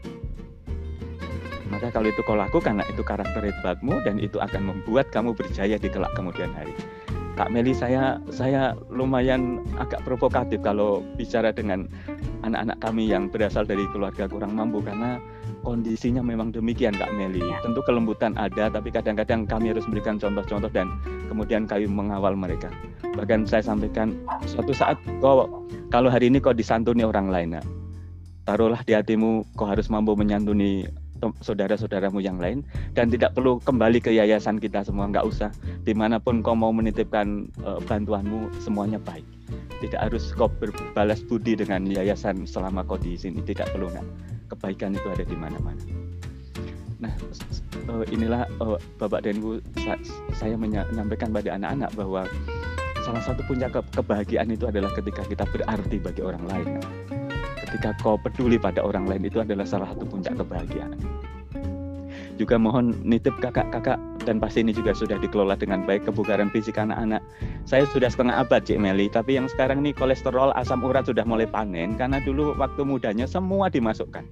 [1.73, 5.81] Maka kalau itu kau lakukan, nah itu karakter hebatmu dan itu akan membuat kamu berjaya
[5.81, 6.75] di kelak kemudian hari.
[7.35, 11.91] Kak Meli, saya saya lumayan agak provokatif kalau bicara dengan
[12.47, 15.19] anak-anak kami yang berasal dari keluarga kurang mampu karena
[15.67, 17.43] kondisinya memang demikian Kak Meli.
[17.43, 17.59] Ya.
[17.67, 20.87] Tentu kelembutan ada, tapi kadang-kadang kami harus memberikan contoh-contoh dan
[21.27, 22.71] kemudian kami mengawal mereka.
[23.19, 24.15] Bahkan saya sampaikan
[24.47, 27.65] suatu saat kau kalau hari ini kau disantuni orang lain, nah,
[28.47, 30.87] taruhlah di hatimu kau harus mampu menyantuni
[31.41, 35.09] saudara-saudaramu yang lain dan tidak perlu kembali ke yayasan kita semua.
[35.09, 35.51] Nggak usah.
[35.87, 39.25] Di mana pun kau mau menitipkan uh, bantuanmu semuanya baik.
[39.81, 43.41] Tidak harus kau berbalas budi dengan yayasan selama kau di sini.
[43.41, 44.05] Tidak perlu nak.
[44.51, 45.81] Kebaikan itu ada di mana-mana.
[47.05, 47.13] Nah,
[48.09, 48.49] inilah
[48.97, 49.61] Bapak dan Ibu
[50.33, 52.23] saya menyampaikan pada anak-anak bahwa
[53.05, 56.81] salah satu puncak kebahagiaan itu adalah ketika kita berarti bagi orang lain.
[57.75, 60.95] Ketika kau peduli pada orang lain itu adalah salah satu puncak kebahagiaan.
[62.39, 67.19] Juga mohon nitip kakak-kakak dan pasti ini juga sudah dikelola dengan baik kebugaran fisik anak-anak.
[67.67, 71.51] Saya sudah setengah abad Cik Meli, tapi yang sekarang ini kolesterol, asam urat sudah mulai
[71.51, 74.23] panen karena dulu waktu mudanya semua dimasukkan.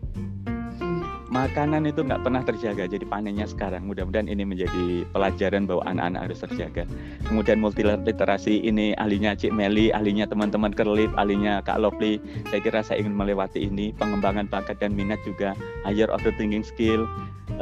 [1.33, 3.89] Makanan itu nggak pernah terjaga, jadi panennya sekarang.
[3.89, 6.85] Mudah-mudahan ini menjadi pelajaran bahwa anak-anak harus terjaga.
[7.25, 12.21] Kemudian multiliterasi ini ahlinya Cik Meli, ahlinya teman-teman Kerlip, ahlinya Kak Lovely.
[12.53, 15.57] Saya kira saya ingin melewati ini pengembangan bakat dan minat juga
[15.89, 17.09] higher order thinking skill,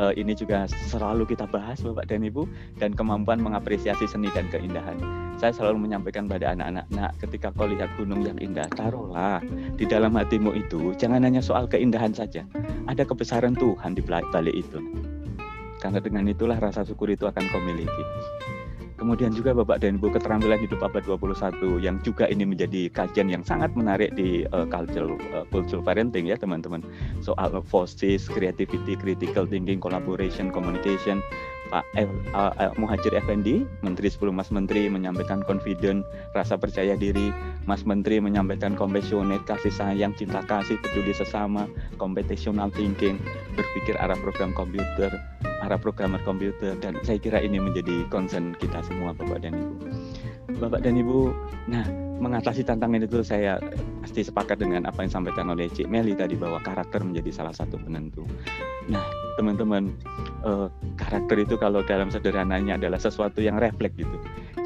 [0.00, 2.48] uh, ini juga selalu kita bahas Bapak dan Ibu
[2.80, 4.96] dan kemampuan mengapresiasi seni dan keindahan.
[5.36, 9.40] Saya selalu menyampaikan pada anak-anak, nak ketika kau lihat gunung yang indah, taruhlah
[9.76, 12.44] di dalam hatimu itu jangan hanya soal keindahan saja.
[12.88, 14.80] Ada kebesaran Tuhan di balik itu.
[15.80, 18.04] Karena dengan itulah rasa syukur itu akan kau miliki.
[19.00, 23.40] Kemudian juga Bapak dan Ibu keterampilan hidup abad 21 yang juga ini menjadi kajian yang
[23.40, 26.84] sangat menarik di uh, cultural uh, cultural parenting ya teman-teman.
[27.24, 31.24] Soal forces, creativity, critical thinking, collaboration, communication.
[31.70, 36.02] Pak eh, uh, uh, Muhajir Effendi, Menteri sebelum Mas Menteri menyampaikan confident,
[36.34, 37.30] rasa percaya diri.
[37.64, 43.22] Mas Menteri menyampaikan compassionate, kasih sayang, cinta kasih, peduli sesama, computational thinking,
[43.54, 45.14] berpikir arah program komputer,
[45.60, 49.76] para programmer komputer dan saya kira ini menjadi concern kita semua Bapak dan Ibu.
[50.56, 51.30] Bapak dan Ibu,
[51.68, 51.84] nah
[52.20, 53.56] mengatasi tantangan itu saya
[54.04, 57.80] pasti sepakat dengan apa yang disampaikan oleh Cik Meli tadi bahwa karakter menjadi salah satu
[57.80, 58.28] penentu.
[58.92, 59.00] Nah,
[59.40, 59.88] teman-teman,
[60.44, 60.68] eh,
[61.00, 64.16] karakter itu kalau dalam sederhananya adalah sesuatu yang refleks gitu.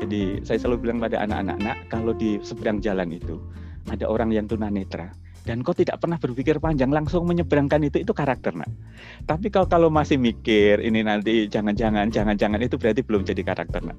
[0.02, 3.38] Jadi saya selalu bilang pada anak-anak, nak kalau di seberang jalan itu
[3.86, 8.56] ada orang yang tunanetra, dan kau tidak pernah berpikir panjang langsung menyeberangkan itu itu karakter
[8.56, 8.68] nak.
[9.28, 13.98] Tapi kalau kalau masih mikir ini nanti jangan-jangan jangan-jangan itu berarti belum jadi karakter nak.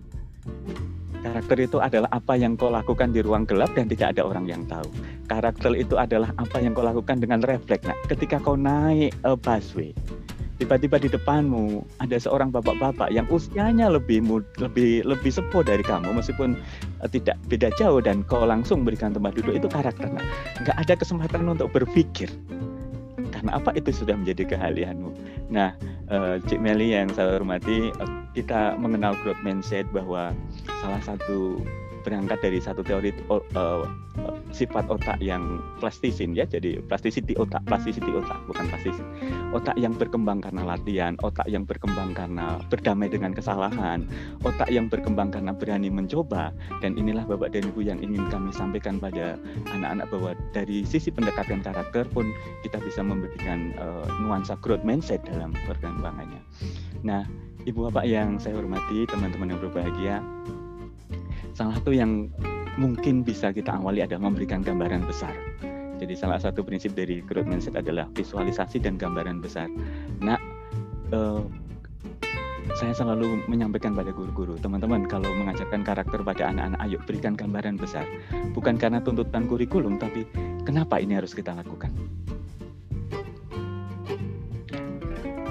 [1.25, 4.61] Karakter itu adalah apa yang kau lakukan di ruang gelap dan tidak ada orang yang
[4.69, 4.85] tahu.
[5.25, 7.97] Karakter itu adalah apa yang kau lakukan dengan refleks nak.
[8.05, 9.93] Ketika kau naik uh, busway
[10.55, 14.23] tiba-tiba di depanmu ada seorang bapak-bapak yang usianya lebih
[14.55, 16.55] lebih lebih sepuh dari kamu meskipun
[17.03, 19.59] uh, tidak beda jauh dan kau langsung berikan tempat duduk.
[19.59, 20.23] Itu karakter nah
[20.63, 22.31] nggak ada kesempatan untuk berpikir.
[23.35, 23.75] Karena apa?
[23.75, 25.09] Itu sudah menjadi keahlianmu.
[25.51, 25.75] Nah
[26.07, 30.31] uh, Cik Meli yang saya hormati uh, kita mengenal growth mindset bahwa
[30.79, 31.59] salah satu
[32.05, 33.89] berangkat dari satu teori uh,
[34.53, 36.45] sifat otak yang plastisin ya.
[36.45, 39.07] Jadi plasticity otak plasticity otak bukan plastisin
[39.51, 44.05] otak yang berkembang karena latihan otak yang berkembang karena berdamai dengan kesalahan
[44.45, 46.53] otak yang berkembang karena berani mencoba.
[46.85, 49.41] Dan inilah bapak dan ibu yang ingin kami sampaikan pada
[49.73, 52.29] anak-anak bahwa dari sisi pendekatan karakter pun
[52.61, 56.39] kita bisa memberikan uh, nuansa growth mindset dalam perkembangannya.
[57.01, 57.25] Nah
[57.65, 60.15] ibu bapak yang saya hormati teman-teman yang berbahagia
[61.55, 62.27] salah satu yang
[62.75, 65.31] mungkin bisa kita awali adalah memberikan gambaran besar.
[65.95, 69.71] Jadi salah satu prinsip dari growth mindset adalah visualisasi dan gambaran besar.
[70.19, 70.35] Nah,
[71.15, 71.41] eh,
[72.75, 78.03] saya selalu menyampaikan pada guru-guru, teman-teman kalau mengajarkan karakter pada anak-anak, ayo berikan gambaran besar.
[78.51, 80.27] Bukan karena tuntutan kurikulum, tapi
[80.67, 81.95] kenapa ini harus kita lakukan?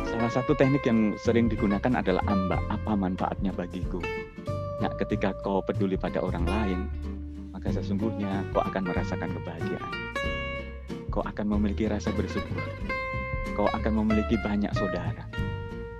[0.04, 4.04] Salah satu teknik yang sering digunakan adalah amba, apa manfaatnya bagiku.
[4.82, 6.80] Nah, ketika kau peduli pada orang lain,
[7.54, 9.92] maka sesungguhnya kau akan merasakan kebahagiaan.
[11.14, 12.58] Kau akan memiliki rasa bersyukur.
[13.54, 15.30] Kau akan memiliki banyak saudara.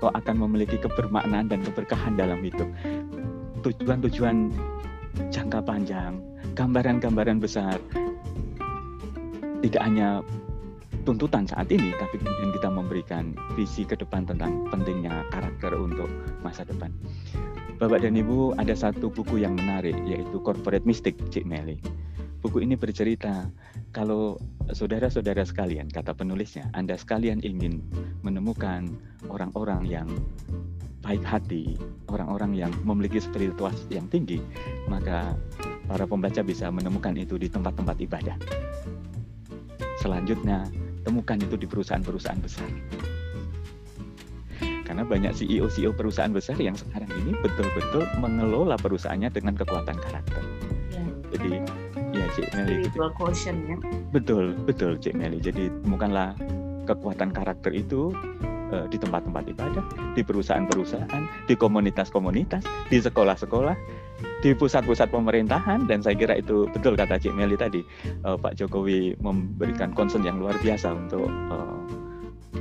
[0.02, 2.66] Kau akan memiliki kebermaknaan dan keberkahan dalam hidup.
[3.62, 4.50] Tujuan-tujuan
[5.30, 6.18] jangka panjang,
[6.58, 7.78] gambaran-gambaran besar,
[9.62, 10.20] tidak hanya
[11.06, 16.10] tuntutan saat ini, tapi kemudian kita memberikan visi ke depan tentang pentingnya karakter untuk
[16.42, 16.90] masa depan.
[17.74, 21.82] Bapak dan Ibu, ada satu buku yang menarik, yaitu Corporate Mystic, Cik Meli.
[22.38, 23.50] Buku ini bercerita
[23.90, 24.38] kalau
[24.70, 27.82] saudara-saudara sekalian, kata penulisnya, Anda sekalian ingin
[28.22, 28.94] menemukan
[29.26, 30.06] orang-orang yang
[31.02, 31.74] baik hati,
[32.06, 34.38] orang-orang yang memiliki spiritualitas yang tinggi,
[34.87, 35.34] maka
[35.90, 38.37] para pembaca bisa menemukan itu di tempat-tempat ibadah.
[39.98, 40.62] Selanjutnya,
[41.02, 42.70] temukan itu di perusahaan-perusahaan besar
[44.85, 50.42] karena banyak CEO-CEO perusahaan besar yang sekarang ini betul-betul mengelola perusahaannya dengan kekuatan karakter.
[50.92, 51.05] Ya.
[51.35, 51.51] Jadi
[52.14, 52.75] ya Cik Meli.
[52.87, 52.97] Gitu.
[53.66, 53.77] ya.
[54.14, 55.42] Betul, betul Cik Meli.
[55.42, 56.37] Jadi temukanlah
[56.85, 58.12] kekuatan karakter itu
[58.70, 63.75] uh, di tempat-tempat ibadah, di perusahaan-perusahaan, di komunitas-komunitas, di sekolah-sekolah,
[64.44, 67.81] di pusat-pusat pemerintahan dan saya kira itu betul kata Cik Meli tadi
[68.29, 71.81] uh, Pak Jokowi memberikan concern yang luar biasa untuk uh,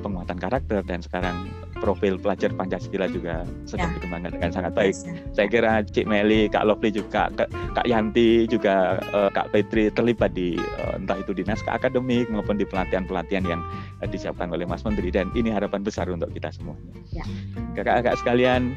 [0.02, 1.52] penguatan karakter dan sekarang
[1.84, 3.96] profil pelajar Pancasila juga sedang ya.
[4.00, 4.96] dikembangkan dengan sangat baik.
[5.04, 5.14] Ya.
[5.36, 10.32] Saya kira Cik Meli, Kak Lovely juga, Kak, Kak Yanti juga uh, Kak Petri terlibat
[10.32, 13.62] di uh, entah itu dinas akademik maupun di pelatihan-pelatihan yang
[14.00, 16.96] uh, disiapkan oleh Mas Menteri dan ini harapan besar untuk kita semuanya.
[17.12, 17.28] Ya.
[17.76, 18.72] Kakak-kakak sekalian,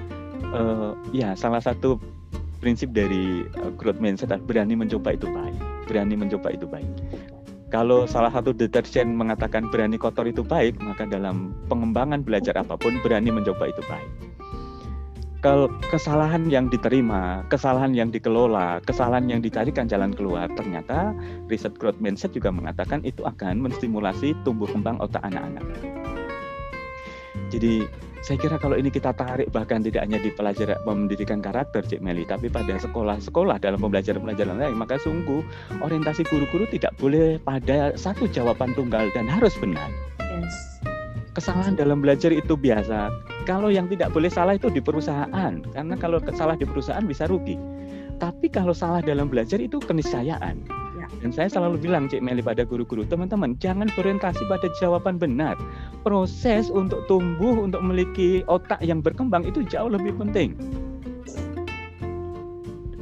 [0.50, 2.02] uh, ya salah satu
[2.58, 6.90] prinsip dari uh, growth mindset adalah berani mencoba itu baik, berani mencoba itu baik
[7.76, 12.96] kalau salah satu deterjen mengatakan berani kotor itu baik, maka dalam pengembangan belajar apa pun
[13.04, 14.08] berani mencoba itu baik.
[15.92, 21.12] Kesalahan yang diterima, kesalahan yang dikelola, kesalahan yang dicarikan jalan keluar, ternyata
[21.52, 25.62] riset growth mindset juga mengatakan itu akan menstimulasi tumbuh kembang otak anak-anak.
[27.50, 27.86] Jadi
[28.26, 32.26] saya kira kalau ini kita tarik bahkan tidak hanya di pelajaran pendidikan karakter Cik Meli,
[32.26, 35.46] tapi pada sekolah-sekolah dalam pembelajaran-pembelajaran lain, maka sungguh
[35.78, 39.86] orientasi guru-guru tidak boleh pada satu jawaban tunggal dan harus benar.
[40.18, 40.82] Yes.
[41.38, 43.14] Kesalahan dalam belajar itu biasa.
[43.46, 47.54] Kalau yang tidak boleh salah itu di perusahaan, karena kalau salah di perusahaan bisa rugi.
[48.16, 50.85] Tapi kalau salah dalam belajar itu keniscayaan.
[51.22, 55.54] Dan saya selalu bilang Cik Meli pada guru-guru, teman-teman jangan berorientasi pada jawaban benar.
[56.06, 60.54] Proses untuk tumbuh, untuk memiliki otak yang berkembang itu jauh lebih penting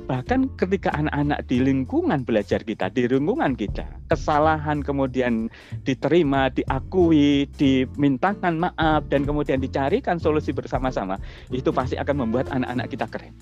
[0.05, 5.49] bahkan ketika anak-anak di lingkungan belajar kita, di lingkungan kita, kesalahan kemudian
[5.83, 11.17] diterima, diakui, dimintakan maaf, dan kemudian dicarikan solusi bersama-sama,
[11.49, 13.35] itu pasti akan membuat anak-anak kita keren.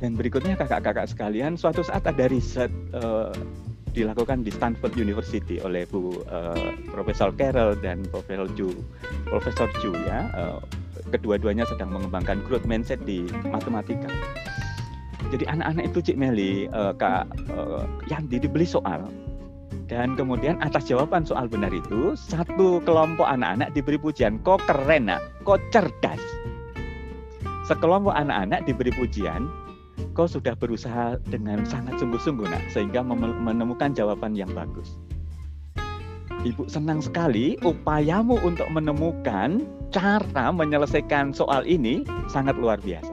[0.00, 3.28] Dan berikutnya kakak-kakak sekalian, suatu saat ada riset uh,
[3.92, 8.72] dilakukan di Stanford University oleh Bu uh, Profesor Carroll dan Profesor Ju,
[9.28, 10.24] Profesor Ju ya.
[10.32, 10.60] Uh,
[11.12, 14.08] kedua-duanya sedang mengembangkan growth mindset di matematika.
[15.28, 19.04] Jadi anak-anak itu Cik Meli, uh, Kak uh, Yanti dibeli soal
[19.90, 25.18] dan kemudian atas jawaban soal benar itu satu kelompok anak-anak diberi pujian, kok keren nak,
[25.42, 26.22] kok cerdas.
[27.66, 29.50] Sekelompok anak-anak diberi pujian,
[30.12, 34.98] kau sudah berusaha dengan sangat sungguh-sungguh nak sehingga menemukan jawaban yang bagus.
[36.40, 39.60] Ibu senang sekali upayamu untuk menemukan
[39.92, 43.12] cara menyelesaikan soal ini sangat luar biasa.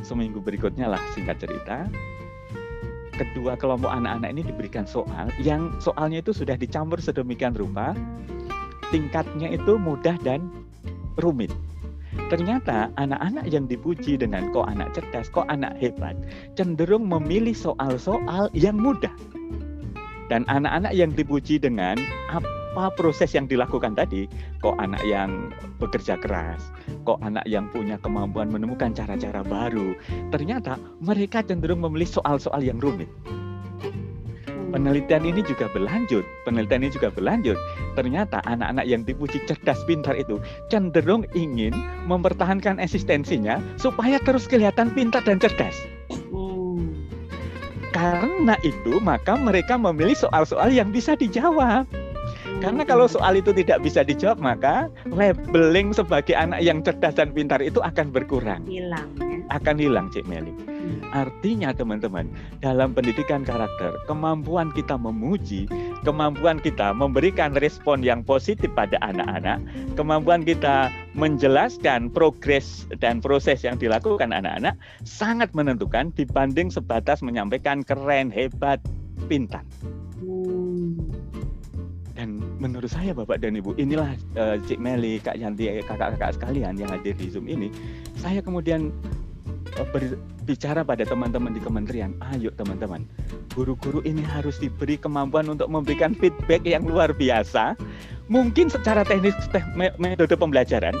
[0.00, 1.84] Seminggu berikutnya lah singkat cerita,
[3.12, 7.92] kedua kelompok anak-anak ini diberikan soal yang soalnya itu sudah dicampur sedemikian rupa,
[8.88, 10.48] tingkatnya itu mudah dan
[11.20, 11.52] rumit.
[12.32, 16.16] Ternyata anak-anak yang dipuji dengan kok anak cerdas, kok anak hebat,
[16.56, 19.12] cenderung memilih soal-soal yang mudah
[20.32, 22.00] dan anak-anak yang dipuji dengan
[22.32, 24.26] apa proses yang dilakukan tadi,
[24.64, 26.72] kok anak yang bekerja keras,
[27.04, 29.94] kok anak yang punya kemampuan menemukan cara-cara baru,
[30.34, 33.06] ternyata mereka cenderung memilih soal-soal yang rumit.
[34.74, 37.54] Penelitian ini juga berlanjut, penelitian ini juga berlanjut.
[37.94, 41.70] Ternyata anak-anak yang dipuji cerdas pintar itu cenderung ingin
[42.10, 45.78] mempertahankan eksistensinya supaya terus kelihatan pintar dan cerdas.
[47.94, 51.86] Karena itu maka mereka memilih soal-soal yang bisa dijawab.
[52.58, 57.62] Karena kalau soal itu tidak bisa dijawab maka labeling sebagai anak yang cerdas dan pintar
[57.62, 58.66] itu akan berkurang.
[58.66, 59.38] Hilang ya.
[59.54, 60.73] Akan hilang Cik Meli.
[61.14, 62.26] Artinya teman-teman,
[62.58, 65.70] dalam pendidikan karakter, kemampuan kita memuji,
[66.02, 69.62] kemampuan kita memberikan respon yang positif pada anak-anak,
[69.94, 74.74] kemampuan kita menjelaskan progres dan proses yang dilakukan anak-anak
[75.06, 78.82] sangat menentukan dibanding sebatas menyampaikan keren, hebat,
[79.30, 79.62] pintar.
[82.14, 86.88] Dan menurut saya Bapak dan Ibu, inilah uh, Cik Meli, Kak Yanti, kakak-kakak sekalian yang
[86.88, 87.74] hadir di Zoom ini,
[88.16, 88.94] saya kemudian
[89.90, 93.02] berbicara pada teman-teman di kementerian, ayo teman-teman,
[93.58, 97.74] guru-guru ini harus diberi kemampuan untuk memberikan feedback yang luar biasa,
[98.30, 99.34] mungkin secara teknis
[99.98, 100.94] metode pembelajaran,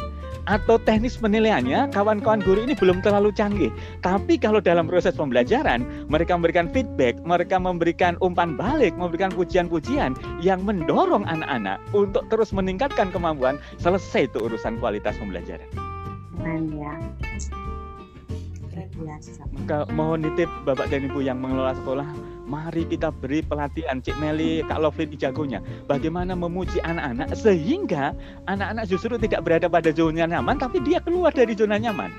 [0.44, 3.72] atau teknis penilaiannya kawan-kawan guru ini belum terlalu canggih.
[4.04, 10.12] Tapi kalau dalam proses pembelajaran mereka memberikan feedback, mereka memberikan umpan balik, memberikan pujian-pujian
[10.44, 15.68] yang mendorong anak-anak untuk terus meningkatkan kemampuan, selesai itu urusan kualitas pembelajaran.
[19.66, 22.06] Ke, mohon nitip Bapak dan Ibu yang mengelola sekolah,
[22.46, 25.58] mari kita beri pelatihan Cik Meli, Kak Lovely di jagonya.
[25.90, 28.14] Bagaimana memuji anak-anak sehingga
[28.46, 32.14] anak-anak justru tidak berada pada zona nyaman, tapi dia keluar dari zona nyaman.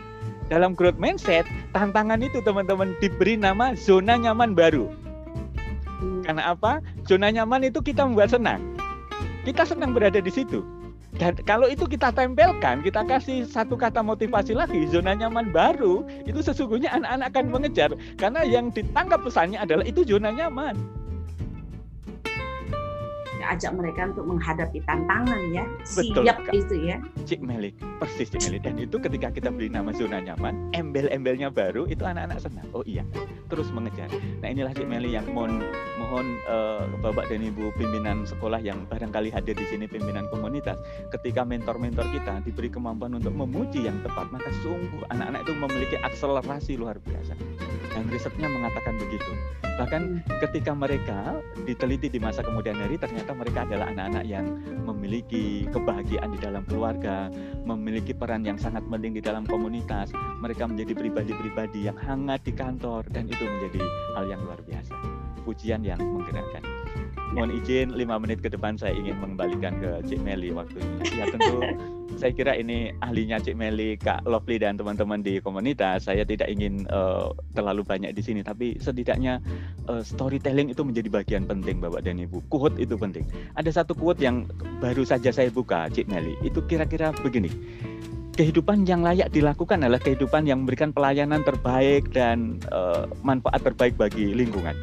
[0.52, 4.92] Dalam growth mindset, tantangan itu teman-teman diberi nama zona nyaman baru.
[6.28, 6.84] Karena apa?
[7.08, 8.62] Zona nyaman itu kita membuat senang.
[9.48, 10.62] Kita senang berada di situ.
[11.16, 16.44] Dan kalau itu kita tempelkan, kita kasih satu kata motivasi lagi, zona nyaman baru, itu
[16.44, 17.90] sesungguhnya anak-anak akan mengejar.
[18.20, 20.76] Karena yang ditangkap pesannya adalah itu zona nyaman
[23.54, 25.66] ajak mereka untuk menghadapi tantangan ya.
[25.94, 26.54] Betul, siap Kak.
[26.54, 26.98] itu ya.
[27.26, 31.86] Cik Meli persis Cik Meli dan itu ketika kita beri nama zona nyaman embel-embelnya baru
[31.86, 32.68] itu anak-anak senang.
[32.74, 33.06] Oh iya
[33.48, 34.10] terus mengejar.
[34.42, 35.62] Nah inilah Cik Meli yang mohon
[36.02, 40.78] mohon uh, bapak dan ibu pimpinan sekolah yang barangkali hadir di sini pimpinan komunitas
[41.14, 46.74] ketika mentor-mentor kita diberi kemampuan untuk memuji yang tepat maka sungguh anak-anak itu memiliki akselerasi
[46.80, 47.38] luar biasa.
[47.96, 49.32] Dan risetnya mengatakan begitu.
[49.76, 50.40] Bahkan hmm.
[50.48, 51.20] ketika mereka
[51.68, 54.46] diteliti di masa kemudian hari ternyata mereka adalah anak-anak yang
[54.88, 57.28] memiliki kebahagiaan di dalam keluarga,
[57.68, 60.12] memiliki peran yang sangat penting di dalam komunitas.
[60.16, 63.82] Mereka menjadi pribadi-pribadi yang hangat di kantor dan itu menjadi
[64.16, 64.96] hal yang luar biasa.
[65.44, 66.85] Pujian yang menggerakkan.
[67.36, 70.88] Mohon izin lima menit ke depan saya ingin mengembalikan ke Cik Meli waktunya.
[71.16, 71.60] Ya tentu
[72.20, 76.08] saya kira ini ahlinya Cik Meli, Kak Lovely dan teman-teman di komunitas.
[76.08, 79.44] Saya tidak ingin uh, terlalu banyak di sini, tapi setidaknya
[79.92, 82.40] uh, storytelling itu menjadi bagian penting Bapak dan Ibu.
[82.48, 83.28] Quote itu penting.
[83.60, 84.48] Ada satu quote yang
[84.80, 86.40] baru saja saya buka Cik Meli.
[86.40, 87.52] Itu kira-kira begini.
[88.36, 94.36] Kehidupan yang layak dilakukan adalah kehidupan yang memberikan pelayanan terbaik dan uh, manfaat terbaik bagi
[94.36, 94.76] lingkungan.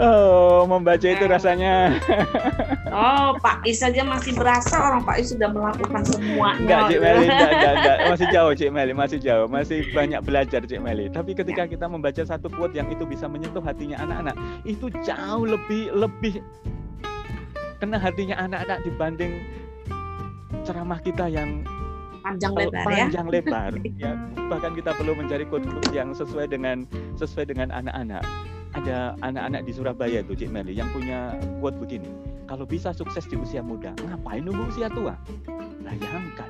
[0.00, 1.74] Oh, membaca itu rasanya.
[2.90, 6.58] Oh, Pak Is saja masih berasa orang Pak Is sudah melakukan semuanya.
[6.58, 7.98] Enggak, Cik Meli, enggak, enggak, enggak.
[8.10, 9.46] Masih jauh, Cik Meli, masih jauh.
[9.46, 11.06] Masih banyak belajar, Cik Meli.
[11.06, 14.34] Tapi ketika kita membaca satu quote yang itu bisa menyentuh hatinya anak-anak,
[14.66, 16.42] itu jauh lebih lebih
[17.78, 19.32] kena hatinya anak-anak dibanding
[20.66, 21.62] ceramah kita yang
[22.26, 23.04] panjang lebar panjang ya.
[23.06, 23.72] Panjang lebar
[24.02, 24.12] ya.
[24.50, 28.26] Bahkan kita perlu mencari quote-quote yang sesuai dengan sesuai dengan anak-anak
[28.80, 32.08] ada anak-anak di Surabaya tuh Cik Meli yang punya quote begini
[32.48, 35.14] kalau bisa sukses di usia muda ngapain nunggu usia tua?
[35.84, 36.48] Bayangkan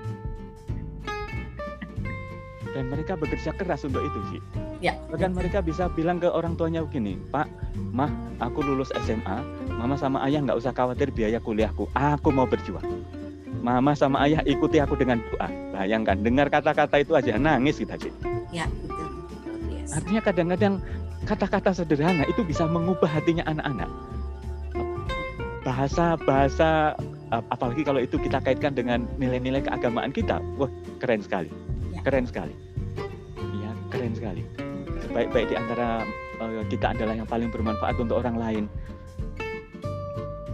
[2.70, 4.40] dan mereka bekerja keras untuk itu sih
[4.78, 4.94] ya.
[5.10, 7.50] bahkan mereka bisa bilang ke orang tuanya begini Pak
[7.90, 9.42] Mah aku lulus SMA
[9.74, 12.84] Mama sama Ayah nggak usah khawatir biaya kuliahku aku mau berjuang.
[13.64, 15.48] Mama sama Ayah ikuti aku dengan doa.
[15.72, 18.12] Bayangkan dengar kata-kata itu aja nangis kita sih
[18.52, 19.08] ya betul.
[19.90, 20.74] Artinya kadang-kadang
[21.28, 23.90] kata-kata sederhana itu bisa mengubah hatinya anak-anak.
[25.60, 26.96] Bahasa-bahasa
[27.30, 31.52] apalagi kalau itu kita kaitkan dengan nilai-nilai keagamaan kita, wah keren sekali,
[31.94, 32.00] ya.
[32.02, 32.54] keren sekali,
[33.60, 34.42] ya keren sekali.
[35.10, 36.06] Baik-baik di antara
[36.42, 38.64] uh, kita adalah yang paling bermanfaat untuk orang lain.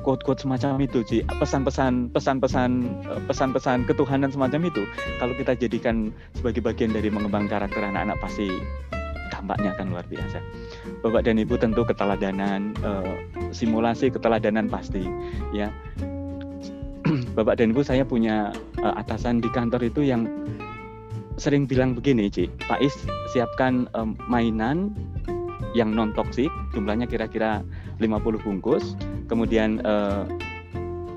[0.06, 2.70] Quote-quote semacam itu, sih pesan-pesan, pesan-pesan,
[3.10, 4.86] eh, pesan-pesan ketuhanan semacam itu,
[5.18, 8.46] kalau kita jadikan sebagai bagian dari mengembang karakter anak-anak pasti
[9.46, 10.42] dampaknya akan luar biasa.
[11.06, 13.14] Bapak dan Ibu tentu keteladanan uh,
[13.54, 15.06] simulasi keteladanan pasti
[15.54, 15.70] ya.
[17.38, 18.50] Bapak dan Ibu saya punya
[18.82, 20.26] uh, atasan di kantor itu yang
[21.38, 22.66] sering bilang begini, Cik.
[22.66, 22.96] Pak Is
[23.30, 24.90] siapkan um, mainan
[25.78, 27.62] yang non toksik, jumlahnya kira-kira
[28.02, 28.98] 50 bungkus.
[29.30, 30.26] Kemudian uh,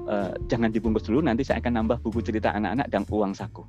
[0.05, 3.65] uh, jangan dibungkus dulu, nanti saya akan nambah buku cerita anak-anak dan uang saku.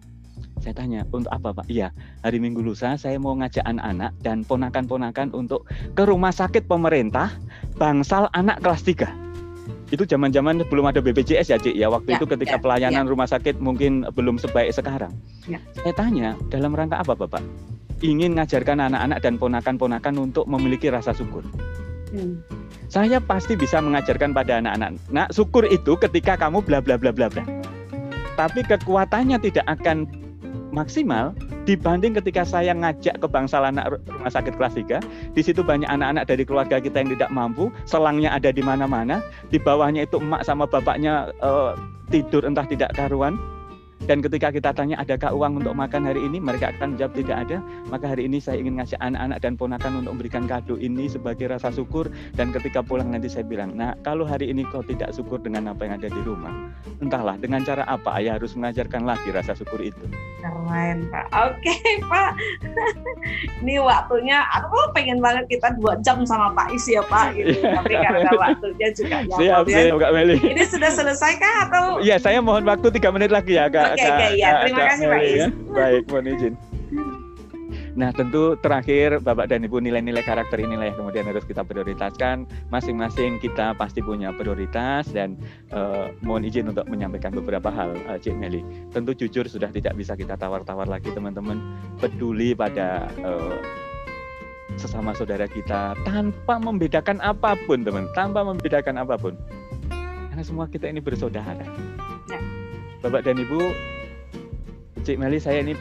[0.60, 1.72] Saya tanya, untuk apa Pak?
[1.72, 1.88] Iya,
[2.20, 5.64] hari Minggu lusa saya mau ngajak anak-anak dan ponakan-ponakan untuk
[5.96, 7.32] ke rumah sakit pemerintah
[7.80, 9.08] Bangsal Anak kelas 3.
[9.90, 11.88] Itu zaman-zaman belum ada BPJS ya, Cik ya.
[11.88, 13.10] Waktu ya, itu ketika ya, pelayanan ya.
[13.10, 15.16] rumah sakit mungkin belum sebaik sekarang.
[15.48, 15.58] Ya.
[15.80, 17.40] Saya tanya, dalam rangka apa Bapak?
[18.04, 21.42] Ingin ngajarkan anak-anak dan ponakan-ponakan untuk memiliki rasa syukur.
[22.12, 22.44] Hmm.
[22.92, 27.30] Saya pasti bisa mengajarkan pada anak-anak, nah syukur itu ketika kamu bla bla bla bla
[27.30, 27.46] bla.
[28.34, 30.19] Tapi kekuatannya tidak akan
[30.70, 31.36] maksimal
[31.68, 36.24] dibanding ketika saya ngajak ke bangsal anak rumah sakit kelas 3 di situ banyak anak-anak
[36.26, 40.64] dari keluarga kita yang tidak mampu selangnya ada di mana-mana di bawahnya itu emak sama
[40.64, 41.76] bapaknya uh,
[42.10, 43.38] tidur entah tidak karuan
[44.08, 47.58] dan ketika kita tanya adakah uang untuk makan hari ini, mereka akan menjawab tidak ada.
[47.92, 51.68] Maka hari ini saya ingin ngasih anak-anak dan ponakan untuk memberikan kado ini sebagai rasa
[51.68, 52.08] syukur.
[52.32, 55.84] Dan ketika pulang nanti saya bilang, nah kalau hari ini kau tidak syukur dengan apa
[55.84, 56.72] yang ada di rumah,
[57.04, 60.04] entahlah dengan cara apa ayah harus mengajarkan lagi rasa syukur itu.
[60.40, 61.26] Keren Pak.
[61.36, 61.76] Oke
[62.10, 62.32] Pak.
[63.60, 67.32] ini waktunya, aku pengen banget kita dua jam sama Pak Is ya Pak.
[67.40, 67.62] Gitu.
[67.62, 69.36] Tapi karena waktunya juga ya.
[69.36, 69.76] Siap, ya.
[69.86, 70.36] siap Kak Meli.
[70.40, 71.84] Ini sudah selesai kah atau?
[72.00, 73.89] Iya, saya mohon waktu tiga menit lagi ya Kak.
[73.94, 74.48] Oke, oke, ya.
[74.64, 75.34] Terima kasih Pak Is.
[75.34, 75.48] Ya.
[75.74, 76.54] Baik, mohon izin.
[77.98, 82.46] Nah, tentu terakhir Bapak dan Ibu nilai-nilai karakter inilah yang kemudian harus kita prioritaskan.
[82.70, 85.34] Masing-masing kita pasti punya prioritas dan
[85.74, 88.62] uh, mohon izin untuk menyampaikan beberapa hal, uh, Cik Meli.
[88.94, 91.58] Tentu jujur sudah tidak bisa kita tawar-tawar lagi teman-teman.
[91.98, 93.58] Peduli pada uh,
[94.78, 99.34] sesama saudara kita tanpa membedakan apa pun, teman, tanpa membedakan apa pun.
[100.30, 101.66] Karena semua kita ini bersaudara.
[103.00, 103.72] Bapak dan Ibu,
[105.08, 105.72] Cik Meli, saya ini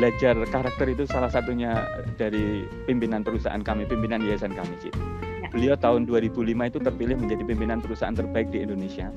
[0.00, 1.84] belajar karakter itu salah satunya
[2.16, 4.96] dari pimpinan perusahaan kami, pimpinan yayasan kami, Cik.
[4.96, 5.48] Ya.
[5.52, 6.32] Beliau tahun 2005
[6.72, 9.12] itu terpilih menjadi pimpinan perusahaan terbaik di Indonesia.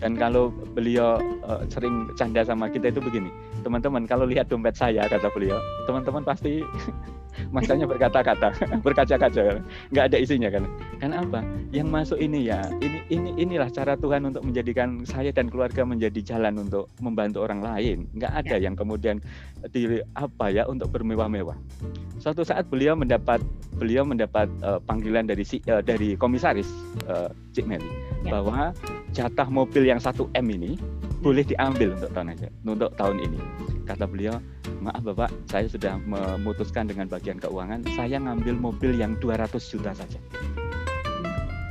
[0.00, 3.30] Dan kalau beliau uh, sering canda sama kita itu begini,
[3.62, 6.64] teman-teman kalau lihat dompet saya kata beliau, teman-teman pasti
[7.54, 8.50] masanya berkata-kata,
[8.84, 9.62] berkaca-kaca,
[9.94, 10.64] nggak ada isinya kan?
[10.98, 11.40] Karena apa?
[11.70, 16.36] Yang masuk ini ya, ini ini inilah cara Tuhan untuk menjadikan saya dan keluarga menjadi
[16.36, 17.98] jalan untuk membantu orang lain.
[18.16, 18.64] Nggak ada ya.
[18.68, 19.16] yang kemudian
[19.70, 21.56] di apa ya untuk bermewah-mewah.
[22.20, 23.40] Suatu saat beliau mendapat
[23.80, 26.68] beliau mendapat uh, panggilan dari si, uh, dari komisaris
[27.08, 27.88] uh, Cik Meli
[28.26, 28.36] ya.
[28.36, 28.76] bahwa
[29.10, 30.78] jatah mobil yang satu M ini
[31.20, 33.40] boleh diambil untuk tahun aja, untuk tahun ini.
[33.84, 34.38] Kata beliau,
[34.80, 40.20] maaf Bapak, saya sudah memutuskan dengan bagian keuangan, saya ngambil mobil yang 200 juta saja.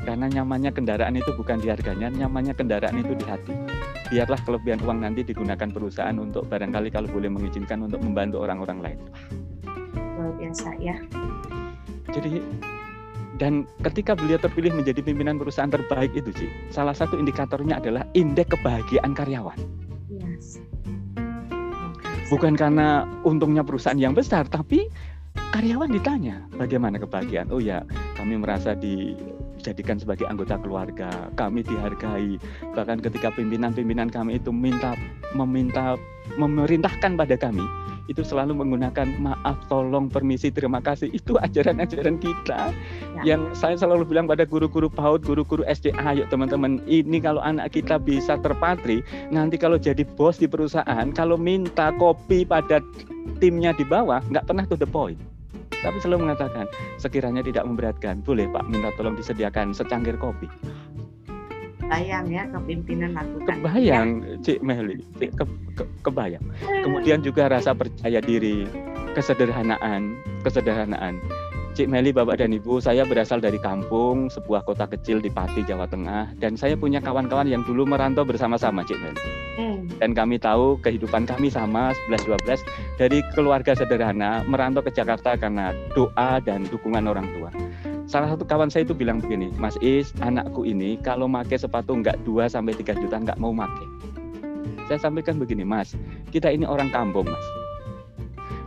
[0.04, 3.54] Karena nyamannya kendaraan itu bukan di harganya, nyamannya kendaraan itu di hati.
[4.10, 9.00] Biarlah kelebihan uang nanti digunakan perusahaan untuk barangkali kalau boleh mengizinkan untuk membantu orang-orang lain.
[10.18, 10.98] Luar biasa ya.
[12.10, 12.42] Jadi
[13.38, 18.58] dan ketika beliau terpilih menjadi pimpinan perusahaan terbaik itu, sih, salah satu indikatornya adalah indeks
[18.58, 19.60] kebahagiaan karyawan.
[20.10, 20.58] Yes.
[22.34, 24.90] Bukan karena untungnya perusahaan yang besar, tapi
[25.54, 27.50] karyawan ditanya bagaimana kebahagiaan.
[27.50, 27.82] Oh ya,
[28.18, 32.38] kami merasa dijadikan sebagai anggota keluarga, kami dihargai.
[32.78, 34.94] Bahkan ketika pimpinan-pimpinan kami itu minta
[35.34, 35.98] meminta
[36.38, 37.66] memerintahkan pada kami,
[38.10, 41.14] itu selalu menggunakan maaf, tolong, permisi, terima kasih.
[41.14, 42.74] Itu ajaran-ajaran kita.
[43.22, 43.38] Ya.
[43.38, 48.02] Yang saya selalu bilang pada guru-guru PAUD, guru-guru SD, ayo teman-teman, ini kalau anak kita
[48.02, 52.82] bisa terpatri, nanti kalau jadi bos di perusahaan, kalau minta kopi pada
[53.38, 55.22] timnya di bawah, nggak pernah to the point
[55.80, 56.68] tapi selalu mengatakan
[57.00, 60.52] sekiranya tidak memberatkan boleh Pak minta tolong disediakan secangkir kopi
[61.90, 63.56] kebayang ya kepimpinan lakukan.
[63.66, 64.38] Kebayang, ya.
[64.46, 66.46] Cik Meli, Cik, ke, ke, kebayang.
[66.86, 68.70] Kemudian juga rasa percaya diri,
[69.18, 70.14] kesederhanaan,
[70.46, 71.18] kesederhanaan.
[71.74, 75.90] Cik Meli, Bapak dan Ibu, saya berasal dari kampung, sebuah kota kecil di Pati, Jawa
[75.90, 79.22] Tengah, dan saya punya kawan-kawan yang dulu merantau bersama-sama, Cik Meli.
[79.58, 79.90] Hmm.
[79.98, 82.62] Dan kami tahu kehidupan kami sama 11-12
[83.02, 87.50] dari keluarga sederhana merantau ke Jakarta karena doa dan dukungan orang tua
[88.10, 92.18] salah satu kawan saya itu bilang begini, Mas Is, anakku ini kalau make sepatu nggak
[92.26, 93.86] 2 sampai 3 juta nggak mau make.
[94.90, 95.94] Saya sampaikan begini, Mas,
[96.34, 97.46] kita ini orang kampung, Mas.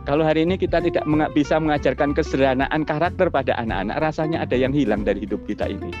[0.07, 1.03] Kalau hari ini kita tidak
[1.35, 5.91] bisa mengajarkan kesederhanaan karakter pada anak-anak, rasanya ada yang hilang dari hidup kita ini.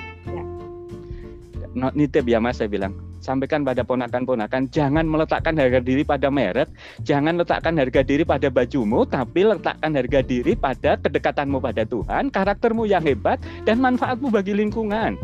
[1.75, 1.91] Ya.
[1.91, 6.67] Nitip ya Mas, saya bilang sampaikan pada ponakan-ponakan jangan meletakkan harga diri pada merek,
[7.07, 12.83] jangan letakkan harga diri pada bajumu, tapi letakkan harga diri pada kedekatanmu pada Tuhan, karaktermu
[12.83, 15.15] yang hebat dan manfaatmu bagi lingkungan.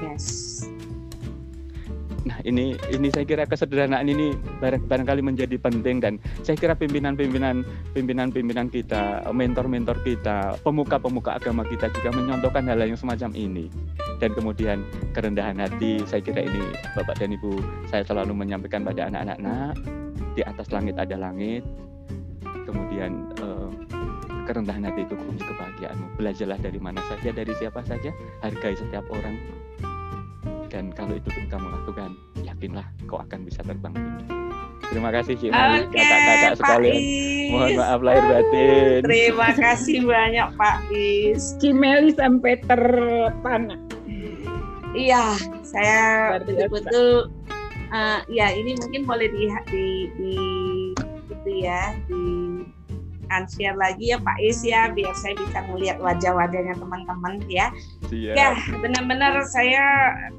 [0.00, 0.49] Yes.
[2.28, 7.64] Nah ini ini saya kira kesederhanaan ini barang, barangkali menjadi penting dan saya kira pimpinan-pimpinan
[7.96, 13.72] pimpinan-pimpinan kita, mentor-mentor kita, pemuka-pemuka agama kita juga menyontohkan hal yang semacam ini.
[14.20, 14.84] Dan kemudian
[15.16, 17.56] kerendahan hati, saya kira ini Bapak dan Ibu
[17.88, 19.74] saya selalu menyampaikan pada anak-anak, nak
[20.36, 21.64] di atas langit ada langit.
[22.68, 23.68] Kemudian eh,
[24.44, 26.20] kerendahan hati itu kunci kebahagiaanmu.
[26.20, 28.12] Belajarlah dari mana saja, dari siapa saja,
[28.44, 29.59] hargai setiap orang
[30.70, 32.14] dan kalau itu kamu lakukan
[32.46, 34.26] yakinlah kau akan bisa terbang tinggi
[34.90, 37.00] terima kasih Cik Mali okay, kakak-kakak sekalian.
[37.50, 38.98] Mohon maaf lahir batin.
[39.06, 41.54] Terima kasih banyak Pak Is.
[41.62, 43.78] Cimeli sampai terpana
[44.94, 47.30] iya saya betul-betul
[47.94, 49.86] uh, ya ini mungkin boleh di di,
[50.18, 50.34] di
[51.30, 52.49] itu ya di
[53.50, 57.70] share lagi ya Pak Is ya biar saya bisa melihat wajah-wajahnya teman-teman ya.
[58.10, 58.34] Siap.
[58.34, 58.48] Ya
[58.82, 59.82] benar-benar saya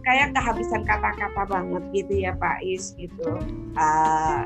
[0.03, 3.39] kayak kehabisan kata-kata banget gitu ya Pak Is gitu.
[3.79, 4.45] Uh,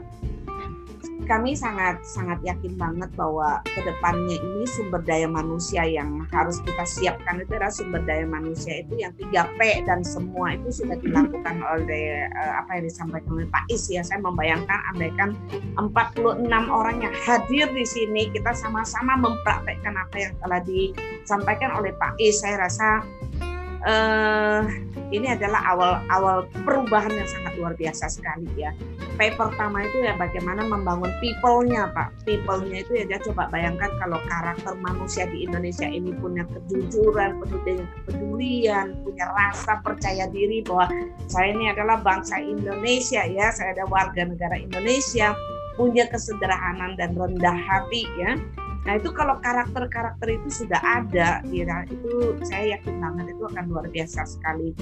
[1.26, 6.86] kami sangat sangat yakin banget bahwa ke depannya ini sumber daya manusia yang harus kita
[6.86, 12.30] siapkan itu adalah sumber daya manusia itu yang 3P dan semua itu sudah dilakukan oleh
[12.30, 14.02] uh, apa yang disampaikan oleh Pak Is ya.
[14.06, 15.34] Saya membayangkan andaikan
[15.78, 22.20] 46 orang yang hadir di sini kita sama-sama mempraktekkan apa yang telah disampaikan oleh Pak
[22.22, 22.44] Is.
[22.46, 23.02] Saya rasa
[23.86, 24.62] uh,
[25.14, 28.74] ini adalah awal-awal perubahan yang sangat luar biasa sekali ya.
[29.16, 32.28] P pertama itu ya bagaimana membangun people-nya Pak.
[32.28, 37.62] People-nya itu ya dia coba bayangkan kalau karakter manusia di Indonesia ini punya kejujuran, penuh
[38.04, 40.92] kepedulian, punya rasa percaya diri bahwa
[41.32, 45.32] saya ini adalah bangsa Indonesia ya, saya ada warga negara Indonesia,
[45.80, 48.36] punya kesederhanaan dan rendah hati ya
[48.86, 53.86] Nah itu kalau karakter-karakter itu sudah ada, ya, itu saya yakin banget itu akan luar
[53.90, 54.78] biasa sekali.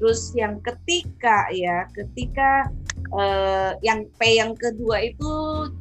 [0.00, 2.72] Terus yang ketiga ya, ketika
[3.10, 5.30] eh, yang P yang kedua itu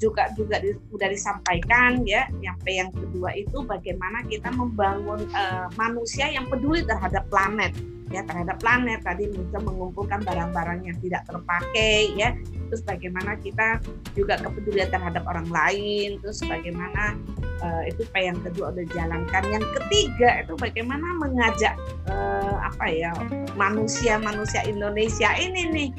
[0.01, 5.67] juga juga di, sudah disampaikan ya, yang P yang kedua itu bagaimana kita membangun eh,
[5.78, 7.74] manusia yang peduli terhadap planet.
[8.11, 12.36] Ya terhadap planet tadi bisa mengumpulkan barang-barang yang tidak terpakai ya.
[12.67, 13.80] Terus bagaimana kita
[14.11, 16.19] juga kepedulian terhadap orang lain.
[16.19, 17.15] Terus bagaimana
[17.63, 21.80] uh, itu P yang kedua udah jalankan yang ketiga itu bagaimana mengajak
[22.11, 23.15] uh, apa ya
[23.55, 25.89] manusia-manusia Indonesia ini nih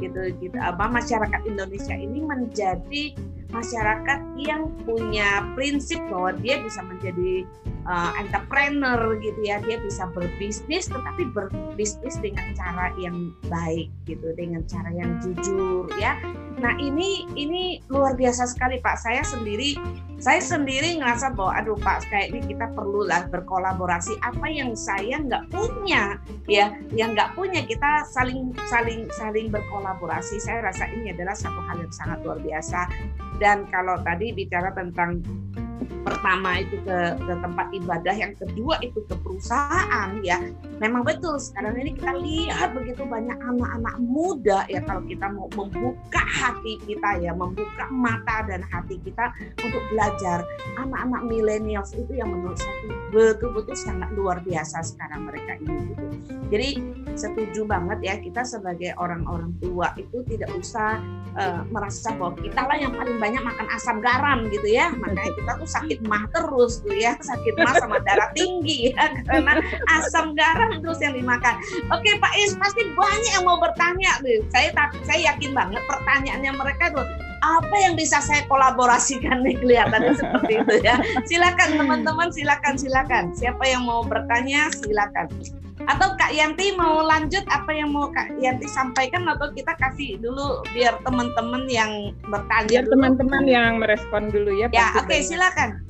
[0.00, 0.56] gitu gitu.
[0.60, 3.16] Apa masyarakat Indonesia ini menjadi
[3.50, 7.44] masyarakat yang punya prinsip bahwa dia bisa menjadi
[7.86, 9.60] uh, entrepreneur gitu ya.
[9.62, 16.18] Dia bisa berbisnis tetapi berbisnis dengan cara yang baik gitu dengan cara yang jujur ya.
[16.60, 19.00] Nah ini ini luar biasa sekali pak.
[19.00, 19.76] Saya sendiri
[20.20, 24.20] saya sendiri ngerasa bahwa aduh pak kayak ini kita perlulah berkolaborasi.
[24.20, 30.36] Apa yang saya nggak punya ya yang nggak punya kita saling saling saling berkolaborasi.
[30.40, 32.88] Saya rasa ini adalah satu hal yang sangat luar biasa
[33.40, 35.24] dan kalau tadi bicara tentang
[36.00, 40.40] pertama itu ke, ke tempat ibadah, yang kedua itu ke perusahaan ya.
[40.80, 46.22] Memang betul sekarang ini kita lihat begitu banyak anak-anak muda ya kalau kita mau membuka
[46.24, 50.44] hati kita ya, membuka mata dan hati kita untuk belajar.
[50.80, 52.76] Anak-anak milenial itu yang menurut saya
[53.12, 56.39] betul-betul sangat luar biasa sekarang mereka ini gitu.
[56.50, 56.82] Jadi
[57.14, 60.98] setuju banget ya kita sebagai orang-orang tua itu tidak usah
[61.38, 64.90] uh, merasa bahwa kita lah yang paling banyak makan asam garam gitu ya.
[64.98, 69.62] Makanya kita tuh sakit mah terus tuh ya sakit mah sama darah tinggi ya karena
[70.00, 71.54] asam garam terus yang dimakan.
[71.94, 74.42] Oke Pak Is pasti banyak yang mau bertanya nih.
[74.50, 74.74] Saya
[75.06, 77.06] saya yakin banget pertanyaannya mereka tuh
[77.40, 79.56] apa yang bisa saya kolaborasikan nih?
[79.56, 81.00] Kelihatannya seperti itu ya.
[81.24, 83.24] Silakan teman-teman silakan silakan.
[83.32, 85.30] Siapa yang mau bertanya silakan
[85.88, 90.60] atau Kak Yanti mau lanjut apa yang mau Kak Yanti sampaikan atau kita kasih dulu
[90.76, 95.80] biar teman-teman yang bertanya biar teman-teman yang merespon dulu ya ya oke okay, silakan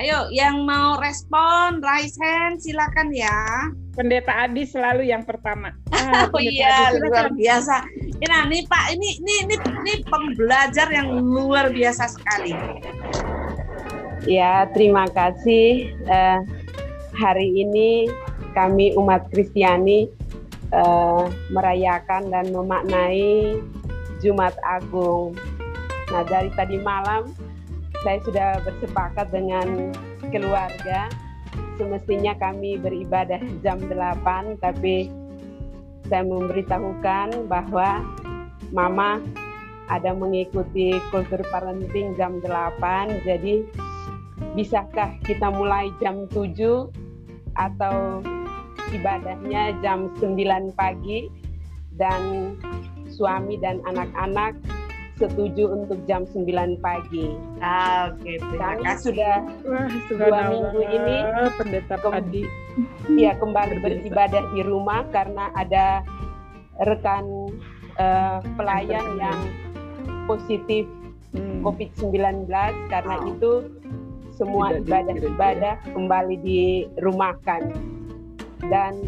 [0.00, 3.68] Ayo, yang mau respon, raise hand, silakan ya.
[3.92, 5.76] Pendeta Adi selalu yang pertama.
[6.00, 7.84] Ah, oh iya, Adi, luar biasa.
[8.24, 12.56] Nah, nih Pak, ini ini ini, ini pembelajar yang luar biasa sekali.
[14.28, 15.96] Ya, terima kasih.
[16.04, 16.44] Uh,
[17.16, 18.04] hari ini
[18.52, 20.12] kami umat Kristiani
[20.76, 23.56] uh, merayakan dan memaknai
[24.20, 25.32] Jumat Agung.
[26.12, 27.32] Nah, dari tadi malam
[28.04, 29.94] saya sudah bersepakat dengan
[30.28, 31.08] keluarga
[31.80, 35.08] semestinya kami beribadah jam 8 tapi
[36.12, 38.04] saya memberitahukan bahwa
[38.68, 39.16] mama
[39.88, 43.64] ada mengikuti kultur parenting jam 8 jadi
[44.54, 46.90] bisakah kita mulai jam 7
[47.58, 48.24] atau
[48.90, 51.30] ibadahnya jam 9 pagi
[51.94, 52.54] dan
[53.10, 54.56] suami dan anak-anak
[55.20, 57.36] setuju untuk jam 9 pagi.
[57.60, 59.04] Ah, Oke, okay, terima Kami kasih.
[59.04, 59.36] sudah
[59.68, 61.16] Wah, dua minggu ini
[61.60, 62.44] pendeta Adi.
[63.20, 66.00] Ya kembali beribadah di rumah karena ada
[66.80, 67.52] rekan
[68.00, 69.40] uh, pelayan yang
[70.24, 70.88] positif
[71.36, 71.60] hmm.
[71.60, 72.48] COVID-19
[72.88, 73.28] karena oh.
[73.28, 73.52] itu
[74.40, 77.76] semua ibadah-ibadah kembali dirumahkan
[78.72, 79.04] dan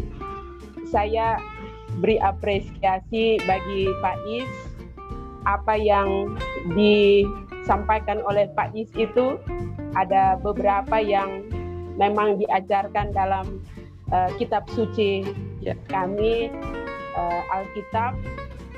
[0.85, 1.41] saya
[1.97, 4.51] beri apresiasi bagi Pak Is
[5.49, 6.37] apa yang
[6.77, 9.41] disampaikan oleh Pak Is itu
[9.97, 11.49] ada beberapa yang
[11.97, 13.57] memang diajarkan dalam
[14.13, 15.25] uh, kitab suci
[15.65, 15.73] ya.
[15.89, 16.53] kami
[17.17, 18.13] uh, Alkitab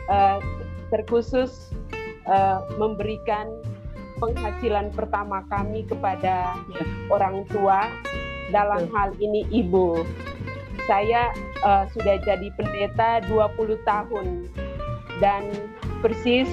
[0.07, 0.39] uh,
[0.87, 1.75] terkhusus
[2.31, 3.51] uh, memberikan
[4.19, 6.83] penghasilan pertama kami kepada ya.
[7.11, 7.89] orang tua
[8.53, 10.05] dalam hal ini ibu.
[10.85, 11.33] Saya
[11.65, 14.45] uh, sudah jadi pendeta 20 tahun
[15.17, 15.49] dan
[16.05, 16.47] persis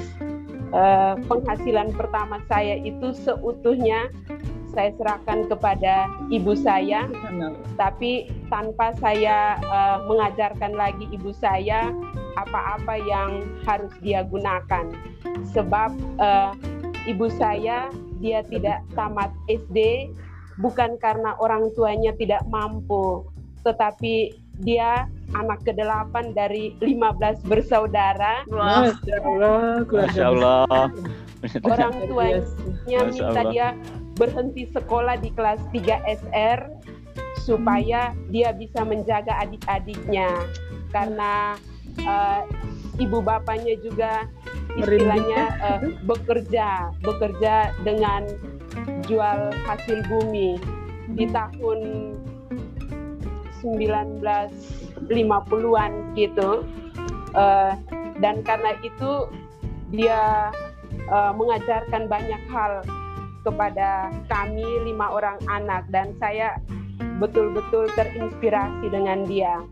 [0.72, 4.08] uh, penghasilan pertama saya itu seutuhnya
[4.72, 7.04] saya serahkan kepada ibu saya,
[7.76, 11.92] tapi tanpa saya uh, mengajarkan lagi ibu saya
[12.40, 14.88] apa-apa yang harus dia gunakan,
[15.52, 16.56] sebab uh,
[17.06, 17.90] ibu saya
[18.22, 20.10] dia tidak tamat SD
[20.60, 23.26] bukan karena orang tuanya tidak mampu,
[23.64, 28.44] tetapi dia anak ke-8 dari 15 bersaudara.
[28.52, 30.66] Masya Allah, Masya Allah.
[31.66, 33.74] Orang tuanya minta dia
[34.14, 36.70] berhenti sekolah di kelas 3 SR
[37.42, 40.30] supaya dia bisa menjaga adik-adiknya
[40.94, 41.58] karena
[42.06, 42.46] uh,
[43.02, 44.30] ibu bapaknya juga
[44.78, 48.24] istilahnya uh, bekerja bekerja dengan
[49.06, 50.56] jual hasil bumi.
[51.12, 51.80] Di tahun
[53.60, 56.64] 1950-an gitu
[57.36, 57.76] uh,
[58.18, 59.28] dan karena itu
[59.92, 60.48] dia
[61.12, 62.80] uh, mengajarkan banyak hal
[63.42, 66.54] kepada kami lima orang anak dan saya
[67.18, 69.66] betul-betul terinspirasi dengan dia.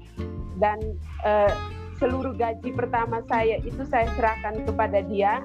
[0.60, 0.76] Dan
[1.24, 1.48] uh,
[2.00, 5.44] seluruh gaji pertama saya itu saya serahkan kepada dia.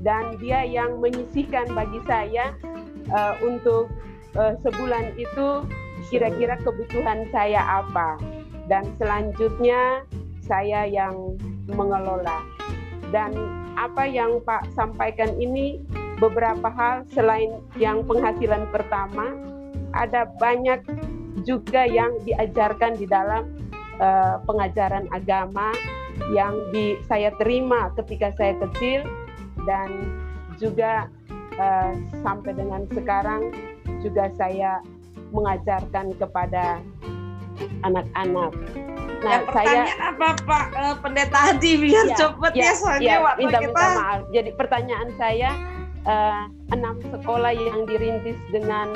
[0.00, 2.56] Dan dia yang menyisihkan bagi saya
[3.12, 3.92] uh, untuk
[4.32, 5.66] uh, sebulan itu
[6.08, 8.16] kira-kira kebutuhan saya apa.
[8.70, 10.06] Dan selanjutnya
[10.40, 11.36] saya yang
[11.68, 12.40] mengelola.
[13.10, 13.34] Dan
[13.76, 15.82] apa yang Pak sampaikan ini
[16.16, 19.36] beberapa hal selain yang penghasilan pertama,
[19.92, 20.80] ada banyak
[21.42, 23.52] juga yang diajarkan di dalam
[24.00, 25.70] uh, pengajaran agama
[26.34, 29.06] yang di, saya terima ketika saya kecil
[29.68, 29.88] dan
[30.58, 31.06] juga
[31.56, 33.52] uh, sampai dengan sekarang
[34.00, 34.80] juga saya
[35.30, 36.82] mengajarkan kepada
[37.84, 38.52] anak-anak.
[39.20, 43.16] Nah, ya, saya apa Pak uh, Pendeta Adi biar ya, cepet ya, ya soalnya ya,
[43.20, 43.68] waktu minta, kita.
[43.68, 44.20] Minta maaf.
[44.32, 45.50] Jadi pertanyaan saya
[46.08, 48.88] uh, enam sekolah yang dirintis dengan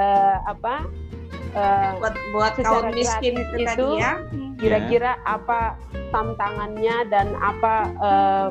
[0.00, 0.88] uh, apa?
[1.54, 4.12] Uh, buat buat kaum miskin itu, itu tadi ya.
[4.58, 5.38] Kira-kira ya.
[5.38, 5.78] apa
[6.10, 8.48] tantangannya dan apa uh,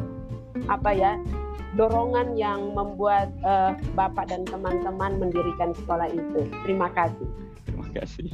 [0.71, 1.19] apa ya
[1.73, 6.47] dorongan yang membuat uh, Bapak dan teman-teman mendirikan sekolah itu.
[6.63, 7.27] Terima kasih.
[7.65, 8.29] Terima kasih.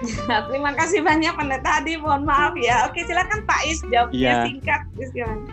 [0.50, 1.94] Terima kasih banyak Pendeta Adi.
[2.00, 2.88] Mohon maaf ya.
[2.88, 4.36] Oke, silakan Pak Is jawabnya ya.
[4.48, 4.80] singkat.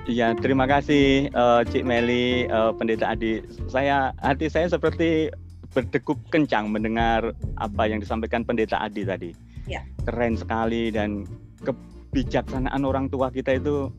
[0.07, 3.43] Iya, terima kasih uh, Cik Meli, uh, Pendeta Adi.
[3.69, 5.29] Saya hati saya seperti
[5.77, 9.29] berdegup kencang mendengar apa yang disampaikan Pendeta Adi tadi.
[9.69, 9.85] Ya.
[10.09, 11.29] Keren sekali dan
[11.61, 13.93] kebijaksanaan orang tua kita itu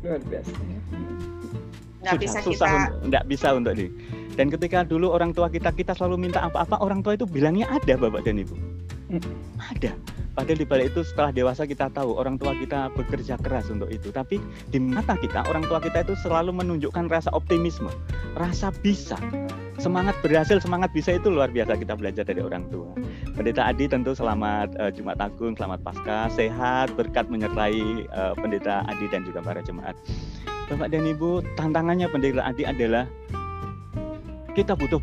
[0.00, 0.52] luar biasa.
[2.00, 2.84] Nggak susah, bisa susah kita...
[3.12, 3.92] nggak bisa untuk di.
[4.32, 8.00] Dan ketika dulu orang tua kita kita selalu minta apa-apa, orang tua itu bilangnya ada
[8.00, 8.56] bapak dan ibu.
[9.12, 9.20] Hmm.
[9.76, 9.92] Ada.
[10.32, 14.08] Padahal di balik itu setelah dewasa kita tahu orang tua kita bekerja keras untuk itu.
[14.08, 14.40] Tapi
[14.72, 17.92] di mata kita orang tua kita itu selalu menunjukkan rasa optimisme,
[18.38, 19.20] rasa bisa,
[19.80, 22.92] semangat berhasil, semangat bisa itu luar biasa kita belajar dari orang tua.
[23.32, 29.08] Pendeta Adi tentu selamat uh, Jumat Agung, selamat Paskah, sehat, berkat menyertai uh, Pendeta Adi
[29.08, 29.96] dan juga para jemaat.
[30.68, 33.08] Bapak dan Ibu, tantangannya Pendeta Adi adalah
[34.52, 35.00] kita butuh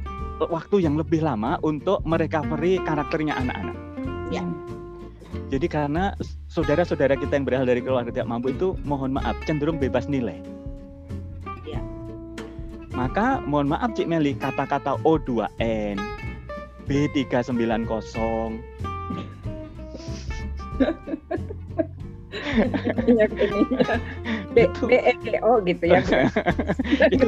[0.53, 3.77] waktu yang lebih lama untuk merecovery karakternya anak-anak.
[4.29, 4.45] Ya.
[5.47, 6.13] Jadi karena
[6.51, 10.56] saudara-saudara kita yang berasal dari keluarga tidak mampu itu mohon maaf cenderung bebas nilai.
[12.97, 16.01] Maka mohon maaf Cik Meli kata-kata O2N
[16.89, 18.57] B390
[23.05, 23.29] minyak
[24.53, 24.57] B,
[24.89, 25.13] B, E,
[25.45, 26.01] O gitu ya.
[27.13, 27.27] itu,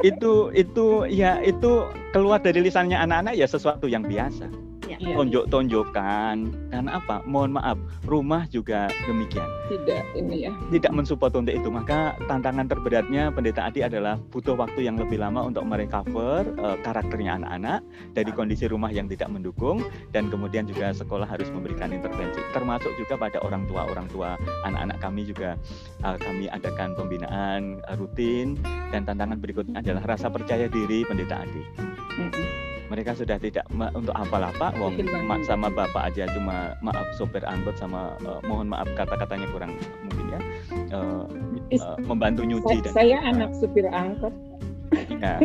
[0.00, 1.84] itu itu ya itu
[2.16, 4.48] keluar dari lisannya anak-anak ya sesuatu yang biasa
[4.96, 5.14] ya.
[5.14, 6.36] tonjok-tonjokan.
[6.72, 7.20] Karena apa?
[7.28, 7.78] Mohon maaf
[8.08, 9.44] rumah juga demikian.
[9.68, 10.52] Tidak ini ya.
[10.72, 11.68] Tidak mensupport untuk itu.
[11.68, 17.42] Maka tantangan terberatnya pendeta Adi adalah butuh waktu yang lebih lama untuk merecover uh, karakternya
[17.42, 17.84] anak-anak
[18.16, 19.84] dari kondisi rumah yang tidak mendukung
[20.16, 22.40] dan kemudian juga sekolah harus memberikan intervensi.
[22.56, 25.60] Termasuk juga pada orang tua orang tua anak-anak kami juga
[26.06, 28.56] uh, kami adakan pembinaan uh, rutin.
[28.88, 31.62] Dan tantangan berikutnya adalah rasa percaya diri pendeta Adi.
[32.18, 32.47] Mm -hmm
[32.88, 38.16] mereka sudah tidak untuk apa-apa wong mak sama bapak aja cuma maaf sopir angkot sama
[38.24, 40.40] uh, mohon maaf kata-katanya kurang mungkin ya
[40.96, 41.24] uh,
[41.76, 44.32] uh, membantu nyuci saya, dan saya anak supir angkot
[45.20, 45.36] Ya,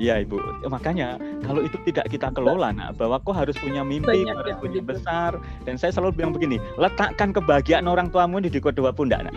[0.00, 0.40] ya ibu.
[0.64, 4.80] Makanya kalau itu tidak kita kelola, nah, bahwa kok harus punya mimpi, Banyak harus punya
[4.80, 4.92] begitu.
[4.96, 5.36] besar.
[5.68, 9.28] Dan saya selalu bilang begini, letakkan kebahagiaan orang tuamu di kedua pundak.
[9.28, 9.36] Nah.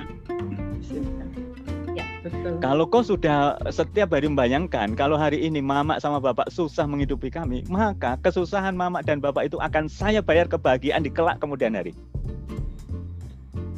[2.22, 2.62] Betul.
[2.62, 7.66] Kalau kau sudah setiap hari membayangkan kalau hari ini mama sama bapak susah menghidupi kami,
[7.66, 11.98] maka kesusahan mama dan bapak itu akan saya bayar kebahagiaan di kelak kemudian hari.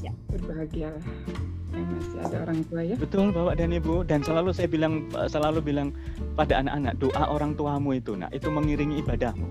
[0.03, 0.99] Ya, berbahagialah
[1.73, 2.95] yang masih ada orang tua ya.
[2.99, 5.89] Betul Bapak dan Ibu dan selalu saya bilang selalu bilang
[6.37, 9.47] pada anak-anak doa orang tuamu itu nah itu mengiringi ibadahmu.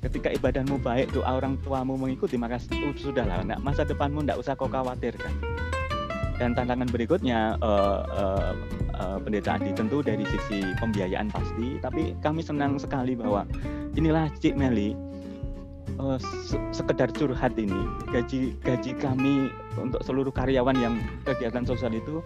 [0.00, 2.56] Ketika ibadahmu baik, doa orang tuamu mengikuti maka
[2.96, 5.59] sudahlah nak masa depanmu tidak usah kau khawatirkan.
[6.40, 8.52] Dan tantangan berikutnya uh, uh,
[8.96, 13.44] uh, pendeta Adi tentu dari sisi pembiayaan pasti, tapi kami senang sekali bahwa
[13.92, 14.96] inilah Cik Meli
[16.00, 16.16] uh,
[16.72, 20.96] sekedar curhat ini gaji gaji kami untuk seluruh karyawan yang
[21.28, 22.24] kegiatan sosial itu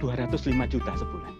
[0.00, 1.32] 205 juta sebulan.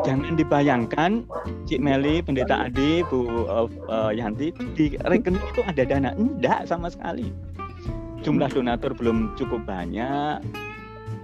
[0.00, 1.28] Jangan dibayangkan
[1.68, 6.10] Cik Meli, Pendeta Adi, Bu uh, uh, Yanti di rekening itu ada dana.
[6.16, 7.28] Enggak sama sekali.
[8.24, 10.40] Jumlah donatur belum cukup banyak,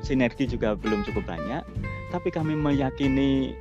[0.02, 1.62] sinergi juga belum cukup banyak,
[2.10, 3.54] tapi kami meyakini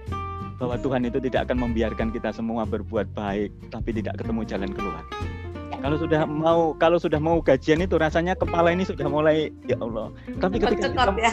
[0.58, 5.06] bahwa Tuhan itu tidak akan membiarkan kita semua berbuat baik tapi tidak ketemu jalan keluar.
[5.78, 10.10] Kalau sudah mau kalau sudah mau gajian itu rasanya kepala ini sudah mulai ya Allah.
[10.40, 11.32] Tapi ketika kita, ya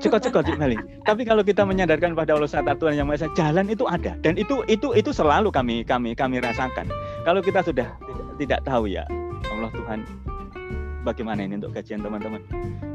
[0.00, 0.76] cekot-cekot Meli.
[1.04, 4.64] Tapi kalau kita menyadarkan pada Allah saat Tuhan yang Maha jalan itu ada dan itu
[4.66, 6.88] itu itu selalu kami kami kami rasakan.
[7.24, 9.04] Kalau kita sudah tidak, tidak tahu ya
[9.52, 9.98] Allah Tuhan
[11.04, 12.40] bagaimana ini untuk gajian teman-teman.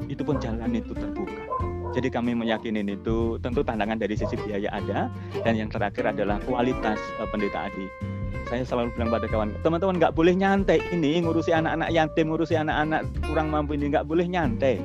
[0.09, 1.69] Itu pun jalan itu terbuka.
[1.89, 5.09] Jadi kami meyakini itu tentu tantangan dari sisi biaya ada
[5.41, 8.18] dan yang terakhir adalah kualitas uh, pendeta Adi.
[8.49, 10.81] Saya selalu bilang pada kawan, teman-teman nggak boleh nyantai.
[10.89, 14.81] Ini ngurusi anak-anak yatim, ngurusi anak-anak kurang mampu ini nggak boleh nyantai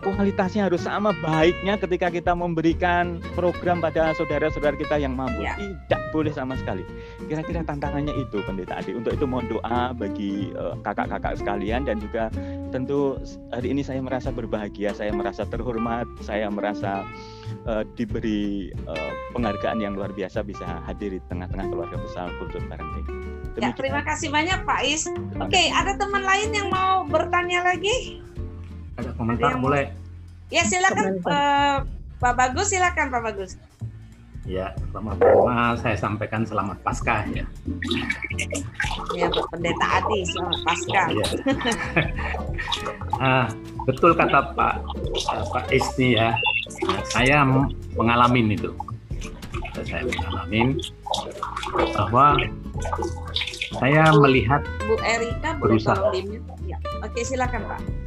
[0.00, 5.44] kualitasnya harus sama baiknya ketika kita memberikan program pada saudara-saudara kita yang mampu.
[5.44, 5.54] Ya.
[5.56, 6.82] Tidak boleh sama sekali.
[7.28, 8.96] Kira-kira tantangannya itu Pendeta Adi.
[8.96, 12.32] Untuk itu mohon doa bagi eh, kakak-kakak sekalian dan juga
[12.74, 13.20] tentu
[13.54, 17.02] hari ini saya merasa berbahagia, saya merasa terhormat, saya merasa
[17.66, 23.06] uh, diberi uh, penghargaan yang luar biasa bisa hadir di tengah-tengah keluarga besar kultur parenting.
[23.58, 25.10] Ya, terima kasih banyak Pak Is.
[25.42, 28.22] Oke, okay, ada teman lain yang mau bertanya lagi?
[29.00, 29.84] Ada komentar ada boleh
[30.52, 31.76] ya silakan uh,
[32.20, 33.56] Pak Bagus silakan Pak Bagus
[34.48, 35.14] Ya, pertama
[35.78, 37.44] saya sampaikan selamat Paskah ya.
[39.12, 41.06] Ya, Pendeta Adi, selamat Paskah.
[41.12, 41.26] Ya.
[43.20, 43.46] ah,
[43.84, 44.74] betul kata Pak
[45.28, 46.32] uh, Pak Isti ya.
[47.12, 47.44] Saya
[47.94, 48.72] mengalami itu.
[49.86, 50.80] Saya mengalami
[51.94, 52.40] bahwa
[53.76, 56.16] saya melihat Bu Erika berusaha.
[56.64, 56.80] Ya.
[57.04, 57.99] Oke, silakan Pak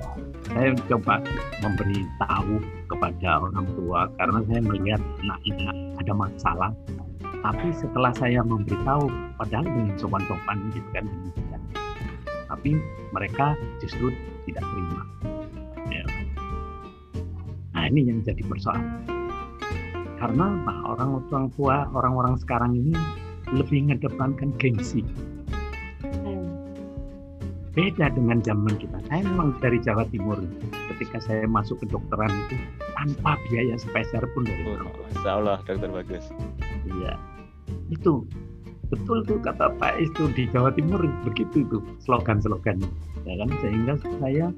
[0.53, 1.17] saya coba
[1.65, 6.71] memberitahu kepada orang tua karena saya melihat anak-anak ada masalah.
[7.43, 11.05] Tapi setelah saya memberitahu padahal dengan sopan-sopan gitu kan
[12.53, 12.77] tapi
[13.09, 14.13] mereka justru
[14.45, 15.01] tidak terima.
[15.89, 16.05] Ya.
[17.73, 19.03] nah ini yang jadi persoalan.
[20.21, 22.93] Karena orang orang tua orang-orang sekarang ini
[23.51, 25.01] lebih mengedepankan gengsi
[27.73, 28.97] beda dengan zaman kita.
[29.09, 30.37] Saya memang dari Jawa Timur.
[30.93, 32.55] Ketika saya masuk ke dokteran itu
[32.93, 34.77] tanpa biaya sepeser pun dari oh,
[35.09, 36.25] Masya Allah, dokter bagus.
[36.85, 37.17] Iya,
[37.89, 38.23] itu
[38.93, 42.87] betul tuh kata Pak itu di Jawa Timur begitu tuh slogan-slogannya,
[43.25, 43.49] ya kan?
[43.65, 44.53] Sehingga saya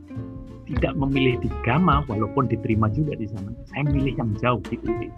[0.68, 3.56] tidak memilih di Gama walaupun diterima juga di sana.
[3.72, 5.14] Saya milih yang jauh di UIN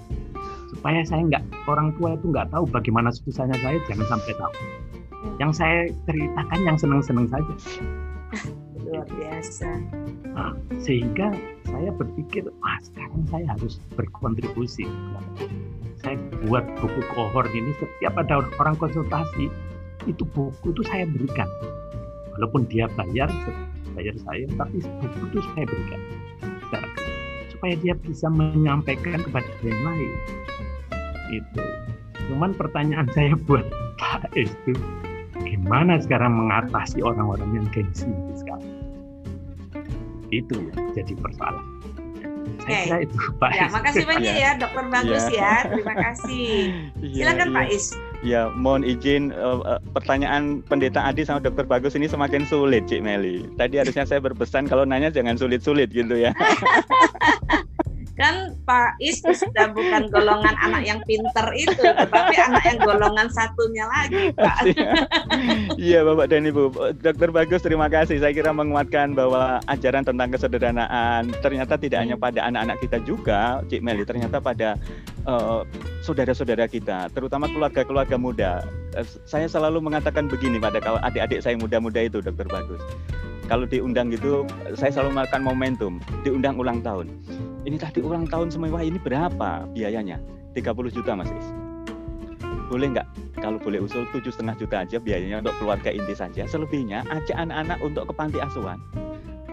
[0.68, 4.54] supaya saya nggak orang tua itu nggak tahu bagaimana susahnya saya jangan sampai tahu
[5.38, 7.54] yang saya ceritakan yang senang-senang saja.
[8.88, 9.70] Luar biasa.
[10.32, 11.34] Nah, sehingga
[11.68, 14.88] saya berpikir ah sekarang saya harus berkontribusi.
[16.00, 16.16] Saya
[16.46, 19.52] buat buku kohort ini setiap ada orang konsultasi
[20.08, 21.50] itu buku itu saya berikan.
[22.38, 23.28] Walaupun dia bayar
[23.98, 26.02] bayar saya tapi buku itu saya berikan.
[27.52, 30.12] Supaya dia bisa menyampaikan kepada yang lain.
[31.34, 31.66] Itu.
[32.30, 33.66] Cuman pertanyaan saya buat
[33.98, 34.78] Pak itu
[35.68, 38.08] gimana sekarang mengatasi orang-orang yang gengsi
[38.40, 38.72] sekarang?
[40.32, 41.66] Itu ya jadi persoalan.
[42.64, 43.72] Saya kira itu Pak ya, Is.
[43.76, 44.52] makasih banyak ya.
[44.56, 45.56] Dokter Bagus ya, ya.
[45.68, 46.48] terima kasih.
[47.04, 47.86] Iya, silakan ya, Pak Is.
[48.24, 53.04] Ya mohon izin uh, uh, pertanyaan Pendeta Adi sama Dokter Bagus ini semakin sulit Cik
[53.04, 53.44] Meli.
[53.60, 56.32] Tadi harusnya saya berpesan kalau nanya jangan sulit-sulit gitu ya
[58.18, 63.86] kan Pak Is sudah bukan golongan anak yang pinter itu, tetapi anak yang golongan satunya
[63.86, 64.58] lagi, Pak.
[65.78, 66.74] Iya, Bapak dan Ibu.
[66.98, 68.18] Dokter Bagus, terima kasih.
[68.18, 73.86] Saya kira menguatkan bahwa ajaran tentang kesederhanaan ternyata tidak hanya pada anak-anak kita juga, Cik
[73.86, 74.74] Meli, ternyata pada
[75.30, 75.62] eh,
[76.02, 78.66] saudara-saudara kita, terutama keluarga-keluarga muda.
[78.98, 82.82] Uh, saya selalu mengatakan begini pada adik-adik saya muda-muda itu, Dokter Bagus
[83.48, 84.44] kalau diundang gitu
[84.76, 87.08] saya selalu melakukan momentum diundang ulang tahun.
[87.64, 90.20] Ini tadi ulang tahun semewah ini berapa biayanya?
[90.56, 91.48] 30 juta mas Is.
[92.68, 93.08] Boleh nggak?
[93.40, 96.44] Kalau boleh usul tujuh setengah juta aja biayanya untuk keluarga inti saja.
[96.44, 98.80] Selebihnya ajak anak-anak untuk ke panti asuhan.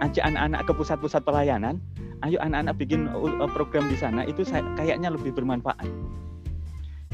[0.03, 1.79] Ajak anak-anak ke pusat-pusat pelayanan.
[2.27, 4.27] Ayo anak-anak bikin uh, program di sana.
[4.27, 4.43] Itu
[4.75, 5.87] kayaknya lebih bermanfaat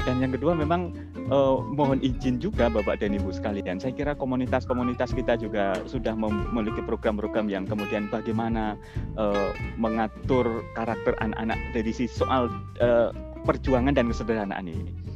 [0.03, 0.93] dan yang kedua memang
[1.29, 3.77] uh, mohon izin juga Bapak dan Ibu sekalian.
[3.77, 8.75] Saya kira komunitas-komunitas kita juga sudah memiliki program-program yang kemudian bagaimana
[9.15, 12.49] uh, mengatur karakter anak-anak dari si soal
[12.81, 13.13] uh,
[13.45, 15.11] perjuangan dan kesederhanaan ini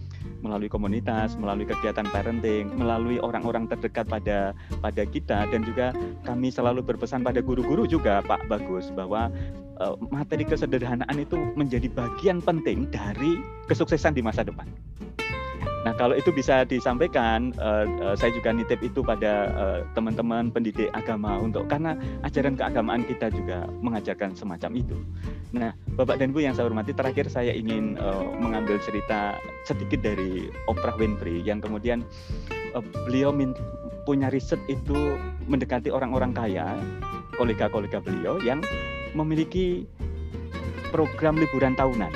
[0.45, 5.89] melalui komunitas, melalui kegiatan parenting, melalui orang-orang terdekat pada pada kita dan juga
[6.21, 9.33] kami selalu berpesan pada guru-guru juga Pak Bagus bahwa
[9.81, 14.67] uh, materi kesederhanaan itu menjadi bagian penting dari kesuksesan di masa depan.
[15.85, 19.53] Nah, kalau itu bisa disampaikan, uh, uh, saya juga nitip itu pada
[19.93, 21.93] teman-teman pendidik agama untuk karena
[22.25, 24.97] ajaran keagamaan kita juga mengajarkan semacam itu.
[25.53, 30.49] Nah, Bapak dan Bu yang saya hormati, terakhir saya ingin uh, mengambil cerita sedikit dari
[30.65, 32.01] Oprah Winfrey yang kemudian
[32.73, 33.29] uh, beliau
[34.09, 36.75] punya riset itu mendekati orang-orang kaya,
[37.37, 38.59] kolega-kolega beliau yang
[39.15, 39.87] memiliki
[40.91, 42.11] program liburan tahunan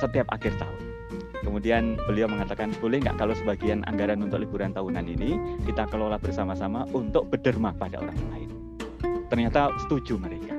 [0.00, 0.76] setiap akhir tahun
[1.46, 6.90] Kemudian beliau mengatakan boleh nggak kalau sebagian anggaran untuk liburan tahunan ini kita kelola bersama-sama
[6.90, 8.50] untuk berderma pada orang lain.
[9.30, 10.55] Ternyata setuju mereka.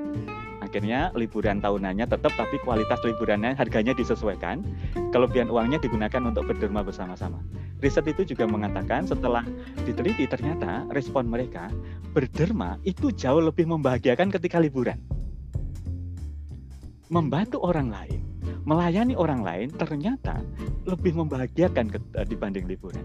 [0.68, 4.60] Akhirnya liburan tahunannya tetap tapi kualitas liburannya harganya disesuaikan.
[5.16, 7.40] Kelebihan uangnya digunakan untuk berderma bersama-sama.
[7.80, 9.48] Riset itu juga mengatakan setelah
[9.88, 11.72] diteliti ternyata respon mereka
[12.12, 15.00] berderma itu jauh lebih membahagiakan ketika liburan.
[17.08, 18.20] membantu orang lain,
[18.68, 20.44] melayani orang lain ternyata
[20.84, 21.88] lebih membahagiakan
[22.28, 23.00] dibanding liburan.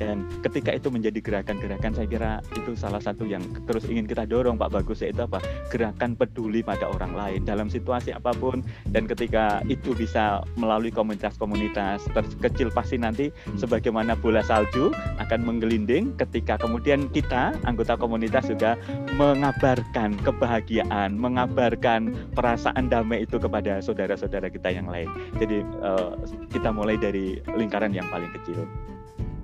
[0.00, 4.56] Dan ketika itu menjadi gerakan-gerakan, saya kira itu salah satu yang terus ingin kita dorong,
[4.56, 5.44] Pak Bagus, yaitu apa?
[5.68, 8.64] Gerakan peduli pada orang lain dalam situasi apa pun.
[8.88, 13.28] Dan ketika itu bisa melalui komunitas-komunitas terkecil, pasti nanti
[13.60, 14.88] sebagaimana bola salju
[15.20, 18.80] akan menggelinding ketika kemudian kita, anggota komunitas juga
[19.20, 25.12] mengabarkan kebahagiaan, mengabarkan perasaan damai itu kepada saudara-saudara kita yang lain.
[25.36, 26.16] Jadi uh,
[26.48, 28.64] kita mulai dari lingkaran yang paling kecil.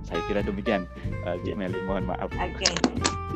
[0.07, 0.87] Saya kira demikian,
[1.27, 1.83] uh, Meli.
[1.83, 2.31] Mohon maaf.
[2.39, 2.63] Oke.
[2.63, 2.73] Okay.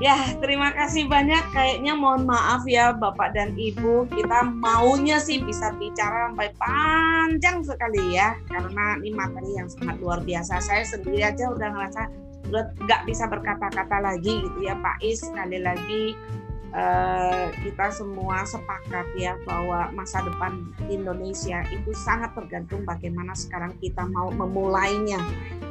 [0.01, 1.53] Ya, terima kasih banyak.
[1.53, 8.17] Kayaknya mohon maaf ya Bapak dan Ibu, kita maunya sih bisa bicara sampai panjang sekali
[8.17, 10.57] ya, karena ini materi yang sangat luar biasa.
[10.57, 12.01] Saya sendiri aja udah ngerasa
[12.49, 15.22] udah nggak bisa berkata-kata lagi gitu ya Pak Is.
[15.22, 16.17] Sekali lagi
[16.72, 24.07] Uh, kita semua sepakat ya bahwa masa depan Indonesia itu sangat tergantung bagaimana sekarang kita
[24.07, 25.19] mau memulainya.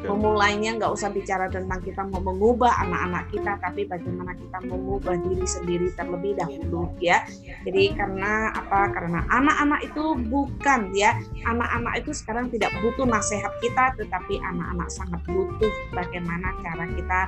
[0.05, 5.46] Memulainya nggak usah bicara tentang kita mau mengubah anak-anak kita tapi bagaimana kita mengubah diri
[5.48, 7.24] sendiri terlebih dahulu ya.
[7.64, 8.92] Jadi karena apa?
[8.92, 11.16] Karena anak-anak itu bukan ya.
[11.48, 17.20] Anak-anak itu sekarang tidak butuh nasihat kita tetapi anak-anak sangat butuh bagaimana cara kita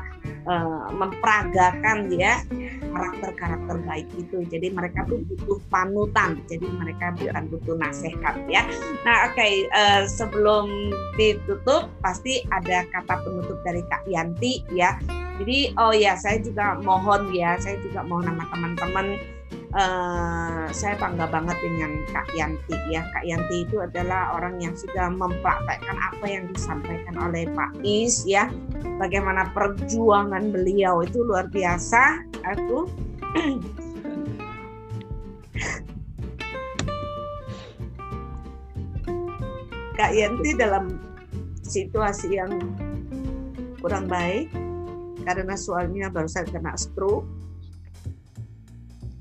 [0.45, 2.37] uh, memperagakan ya
[2.93, 8.67] karakter-karakter baik itu jadi mereka tuh butuh panutan jadi mereka bukan butuh nasihat ya
[9.07, 14.65] nah oke okay, uh, eh, sebelum ditutup pasti ada ada kata penutup dari Kak Yanti
[14.73, 14.97] ya.
[15.37, 19.07] Jadi oh ya saya juga mohon ya, saya juga mohon sama teman-teman
[19.75, 23.05] uh, saya bangga banget dengan Kak Yanti ya.
[23.13, 28.49] Kak Yanti itu adalah orang yang sudah mempraktekkan apa yang disampaikan oleh Pak Is ya.
[28.97, 32.25] Bagaimana perjuangan beliau itu luar biasa.
[32.57, 32.89] Aku
[39.97, 41.01] Kak Yanti dalam
[41.65, 42.53] situasi yang
[43.81, 44.53] kurang baik
[45.25, 47.25] karena suaminya baru saja kena stroke.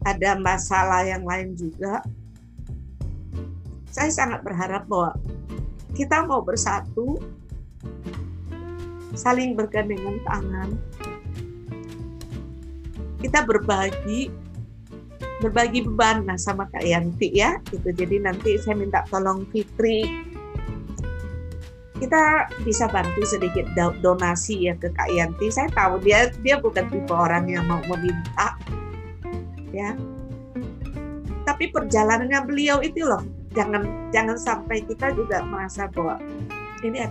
[0.03, 2.03] Ada masalah yang lain juga.
[3.93, 5.15] Saya sangat berharap bahwa
[5.95, 7.21] kita mau bersatu,
[9.15, 10.73] saling bergandengan tangan,
[13.21, 14.33] kita berbagi
[15.41, 17.89] berbagi beban lah sama Kak Yanti ya gitu.
[17.93, 20.05] Jadi nanti saya minta tolong Fitri
[22.01, 23.69] kita bisa bantu sedikit
[24.01, 25.53] donasi ya ke Kak Yanti.
[25.53, 28.57] Saya tahu dia dia bukan tipe orang yang mau meminta,
[29.69, 29.93] ya.
[31.45, 33.21] Tapi perjalanannya beliau itu loh,
[33.53, 36.17] jangan jangan sampai kita juga merasa bahwa
[36.81, 37.05] ini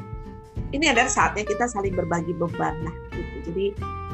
[0.74, 3.36] ini adalah saatnya kita saling berbagi beban lah gitu.
[3.50, 3.66] Jadi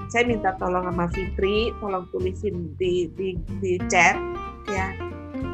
[0.08, 4.16] saya minta tolong sama Fitri, tolong tulisin di di, di chat
[4.70, 4.94] ya,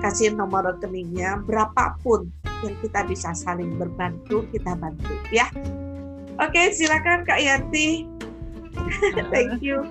[0.04, 2.28] kasih nomor rekeningnya berapapun
[2.62, 5.50] yang kita bisa saling berbantu, kita bantu ya.
[6.40, 8.08] Oke, silakan Kak Yanti.
[9.32, 9.84] Thank you.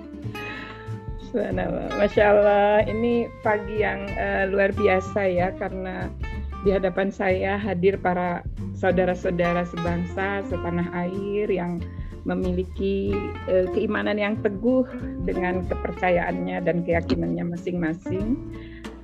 [1.96, 6.12] Masya Allah, ini pagi yang uh, luar biasa ya karena
[6.60, 8.44] di hadapan saya hadir para
[8.76, 11.80] saudara-saudara sebangsa setanah air yang
[12.22, 13.14] memiliki
[13.50, 14.86] uh, keimanan yang teguh
[15.26, 18.38] dengan kepercayaannya dan keyakinannya masing-masing.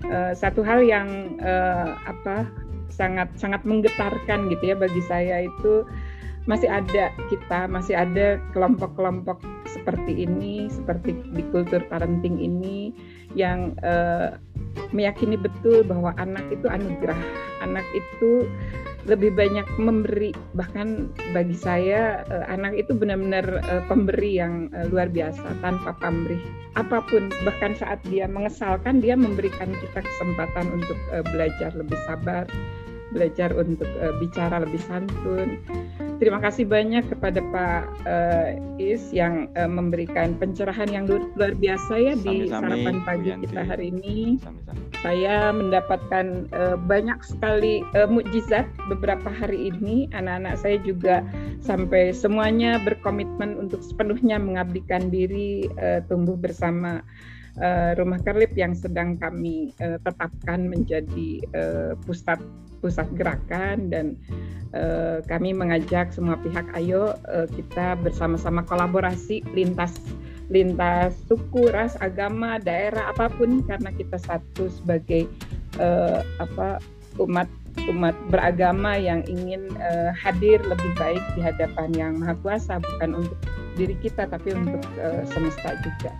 [0.06, 2.46] Uh, satu hal yang uh, apa
[2.88, 5.86] sangat sangat menggetarkan gitu ya bagi saya itu
[6.48, 9.36] masih ada kita masih ada kelompok-kelompok
[9.68, 12.96] seperti ini seperti di kultur parenting ini
[13.36, 14.40] yang uh,
[14.96, 17.20] meyakini betul bahwa anak itu anugerah
[17.60, 18.48] anak itu
[19.06, 20.34] lebih banyak memberi.
[20.56, 26.40] Bahkan bagi saya uh, anak itu benar-benar uh, pemberi yang uh, luar biasa tanpa pamrih
[26.74, 27.30] apa pun.
[27.46, 30.98] Bahkan saat dia mengesalkan dia memberikan kita kesempatan untuk
[31.30, 32.44] belajar lebih sabar
[33.12, 35.60] belajar untuk uh, bicara lebih santun.
[36.18, 38.50] Terima kasih banyak kepada Pak uh,
[38.82, 44.42] Is yang uh, memberikan pencerahan yang luar biasa ya di sarapan pagi kita hari ini.
[44.42, 44.82] Sami-sami.
[44.98, 50.10] Saya mendapatkan uh, banyak sekali uh, mukjizat beberapa hari ini.
[50.10, 51.22] Anak-anak saya juga
[51.62, 57.06] sampai semuanya berkomitmen untuk sepenuhnya mengabdikan diri uh, tumbuh bersama
[57.60, 62.38] uh, rumah kerlip yang sedang kami uh, tetapkan menjadi uh, pusat
[62.78, 64.14] pusat gerakan dan
[64.74, 69.98] uh, kami mengajak semua pihak ayo uh, kita bersama-sama kolaborasi lintas
[70.48, 75.28] lintas suku, ras, agama, daerah apa pun karena kita satu sebagai
[75.76, 76.80] uh, apa
[77.20, 77.48] umat
[77.92, 83.38] umat beragama yang ingin uh, hadir lebih baik di hadapan yang maha kuasa bukan untuk
[83.78, 86.10] diri kita tapi untuk uh, semesta juga.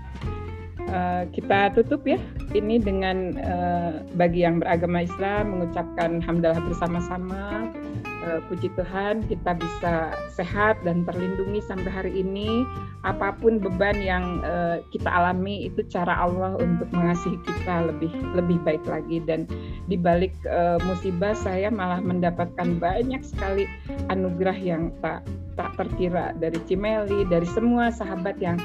[0.93, 2.18] Uh, kita tutup ya
[2.57, 7.72] ini dengan uh, bagi yang beragama Islam mengucapkan hamdalah bersama-sama.
[8.18, 12.66] Uh, puji Tuhan kita bisa sehat dan terlindungi sampai hari ini.
[13.07, 18.59] Apa pun beban yang uh, kita alami itu cara Allah untuk mengasihi kita lebih lebih
[18.66, 19.22] baik lagi.
[19.22, 19.47] Dan
[19.86, 23.70] di balik uh, musibah saya malah mendapatkan banyak sekali
[24.11, 25.22] anugerah yang tak
[25.59, 28.59] tak terkira dari Cimeli dari semua sahabat yang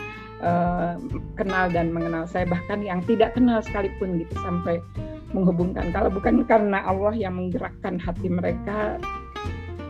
[0.43, 0.99] uh,
[1.39, 4.83] kenal dan mengenal saya bahkan yang tidak kenal sekalipun gitu sampai
[5.33, 5.89] menghubungkan.
[5.89, 9.01] Kalau bukan karena Allah yang menggerakkan hati mereka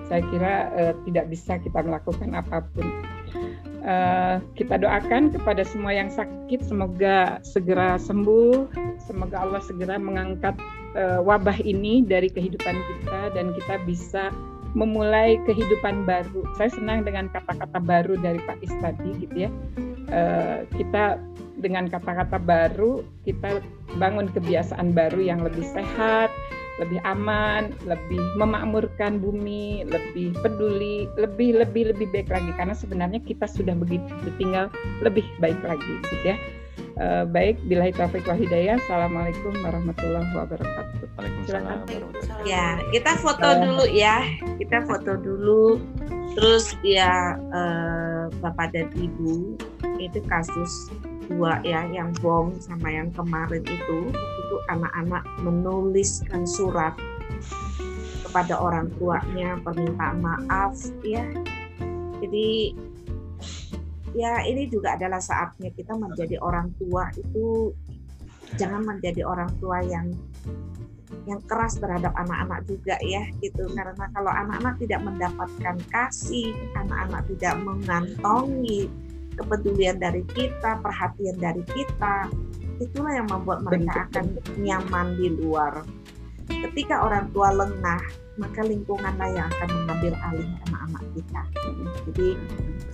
[0.07, 2.87] saya kira uh, tidak bisa kita melakukan apa pun.
[3.83, 10.55] Uh, kita doakan kepada semua yang sakit semoga segera sembuh semoga Allah segera mengangkat
[10.95, 14.31] uh, wabah ini dari kehidupan kita dan kita bisa
[14.73, 16.45] memulai kehidupan baru.
[16.57, 19.51] Saya senang dengan kata-kata baru dari Pak Is tadi gitu ya.
[20.13, 21.17] Uh, kita
[21.63, 23.63] dengan kata-kata baru kita
[23.95, 26.27] bangun kebiasaan baru yang lebih sehat,
[26.81, 33.45] lebih aman, lebih memakmurkan bumi, lebih peduli, lebih lebih lebih baik lagi karena sebenarnya kita
[33.45, 34.09] sudah begitu
[34.41, 34.67] tinggal
[35.05, 36.37] lebih baik lagi gitu ya.
[36.93, 38.77] Uh, baik, bila taufik wal hidayah.
[38.77, 41.09] Assalamualaikum warahmatullahi wabarakatuh.
[41.17, 41.77] Waalaikumsalam
[42.45, 44.21] Ya, kita foto uh, dulu ya.
[44.61, 45.81] Kita foto dulu.
[46.37, 49.57] Terus ya uh, Bapak dan Ibu
[49.97, 50.93] itu kasus
[51.29, 56.93] dua ya yang bom sama yang kemarin itu itu anak-anak menuliskan surat
[58.25, 61.25] kepada orang tuanya permintaan maaf ya.
[62.21, 62.77] Jadi
[64.13, 67.73] ya ini juga adalah saatnya kita menjadi orang tua itu
[68.57, 70.13] jangan menjadi orang tua yang
[71.29, 73.69] yang keras terhadap anak-anak juga ya gitu.
[73.71, 78.89] Karena kalau anak-anak tidak mendapatkan kasih anak-anak tidak mengantongi
[79.33, 82.29] kepedulian dari kita perhatian dari kita
[82.81, 84.25] itulah yang membuat mereka akan
[84.59, 85.85] nyaman di luar.
[86.49, 88.01] Ketika orang tua lengah
[88.41, 91.41] maka lingkunganlah yang akan mengambil alih anak-anak kita.
[92.09, 92.29] Jadi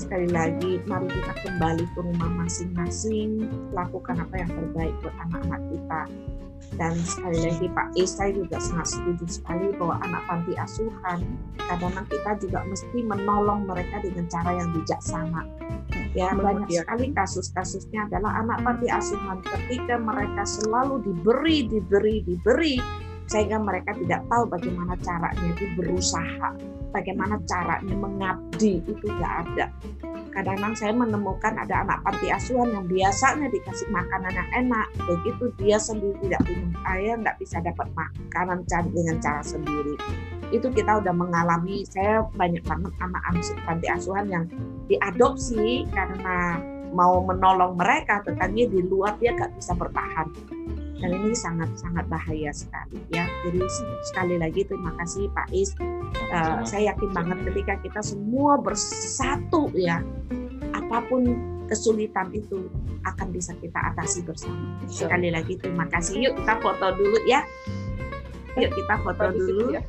[0.10, 3.45] sekali lagi mari kita kembali ke rumah masing-masing,
[3.78, 6.01] lakukan apa yang terbaik buat anak-anak kita.
[6.82, 11.22] Dan sekali lagi Pak Is, saya juga sangat setuju sekali bahwa anak panti asuhan
[11.62, 15.45] kadang kita juga mesti menolong mereka dengan cara yang bijaksana.
[16.18, 22.82] Ya banyak sekali kasus-kasusnya adalah anak panti asuhan ketika mereka selalu diberi, diberi, diberi
[23.30, 26.50] sehingga mereka tidak tahu bagaimana caranya itu berusaha,
[26.90, 29.66] bagaimana caranya mengabdi itu tidak ada.
[30.34, 35.78] Kadang-kadang saya menemukan ada anak panti asuhan yang biasanya dikasih makanan yang enak, begitu dia
[35.78, 36.66] sendiri tidak punya
[36.98, 39.94] ayah, nggak bisa dapat makanan dengan cara sendiri.
[40.50, 44.46] Itu kita udah mengalami, saya banyak banget anak-anak panti asuhan yang
[44.90, 46.58] diadopsi karena
[46.90, 50.26] mau menolong mereka, tetapi di luar dia nggak bisa bertahan
[51.00, 53.26] dan ini sangat-sangat bahaya sekali ya.
[53.47, 53.60] Jadi
[54.12, 55.72] sekali lagi terima kasih Pak Is.
[56.30, 60.04] Uh, saya yakin banget ketika kita semua bersatu ya,
[60.76, 61.24] apa pun
[61.72, 62.68] kesulitan itu
[63.08, 64.76] akan bisa kita atasi bersama.
[64.89, 66.30] Sekali lagi terima kasih.
[66.30, 67.41] Yuk kita foto dulu ya.
[68.60, 69.80] Yuk kita foto dulu.
[69.80, 69.82] Ya.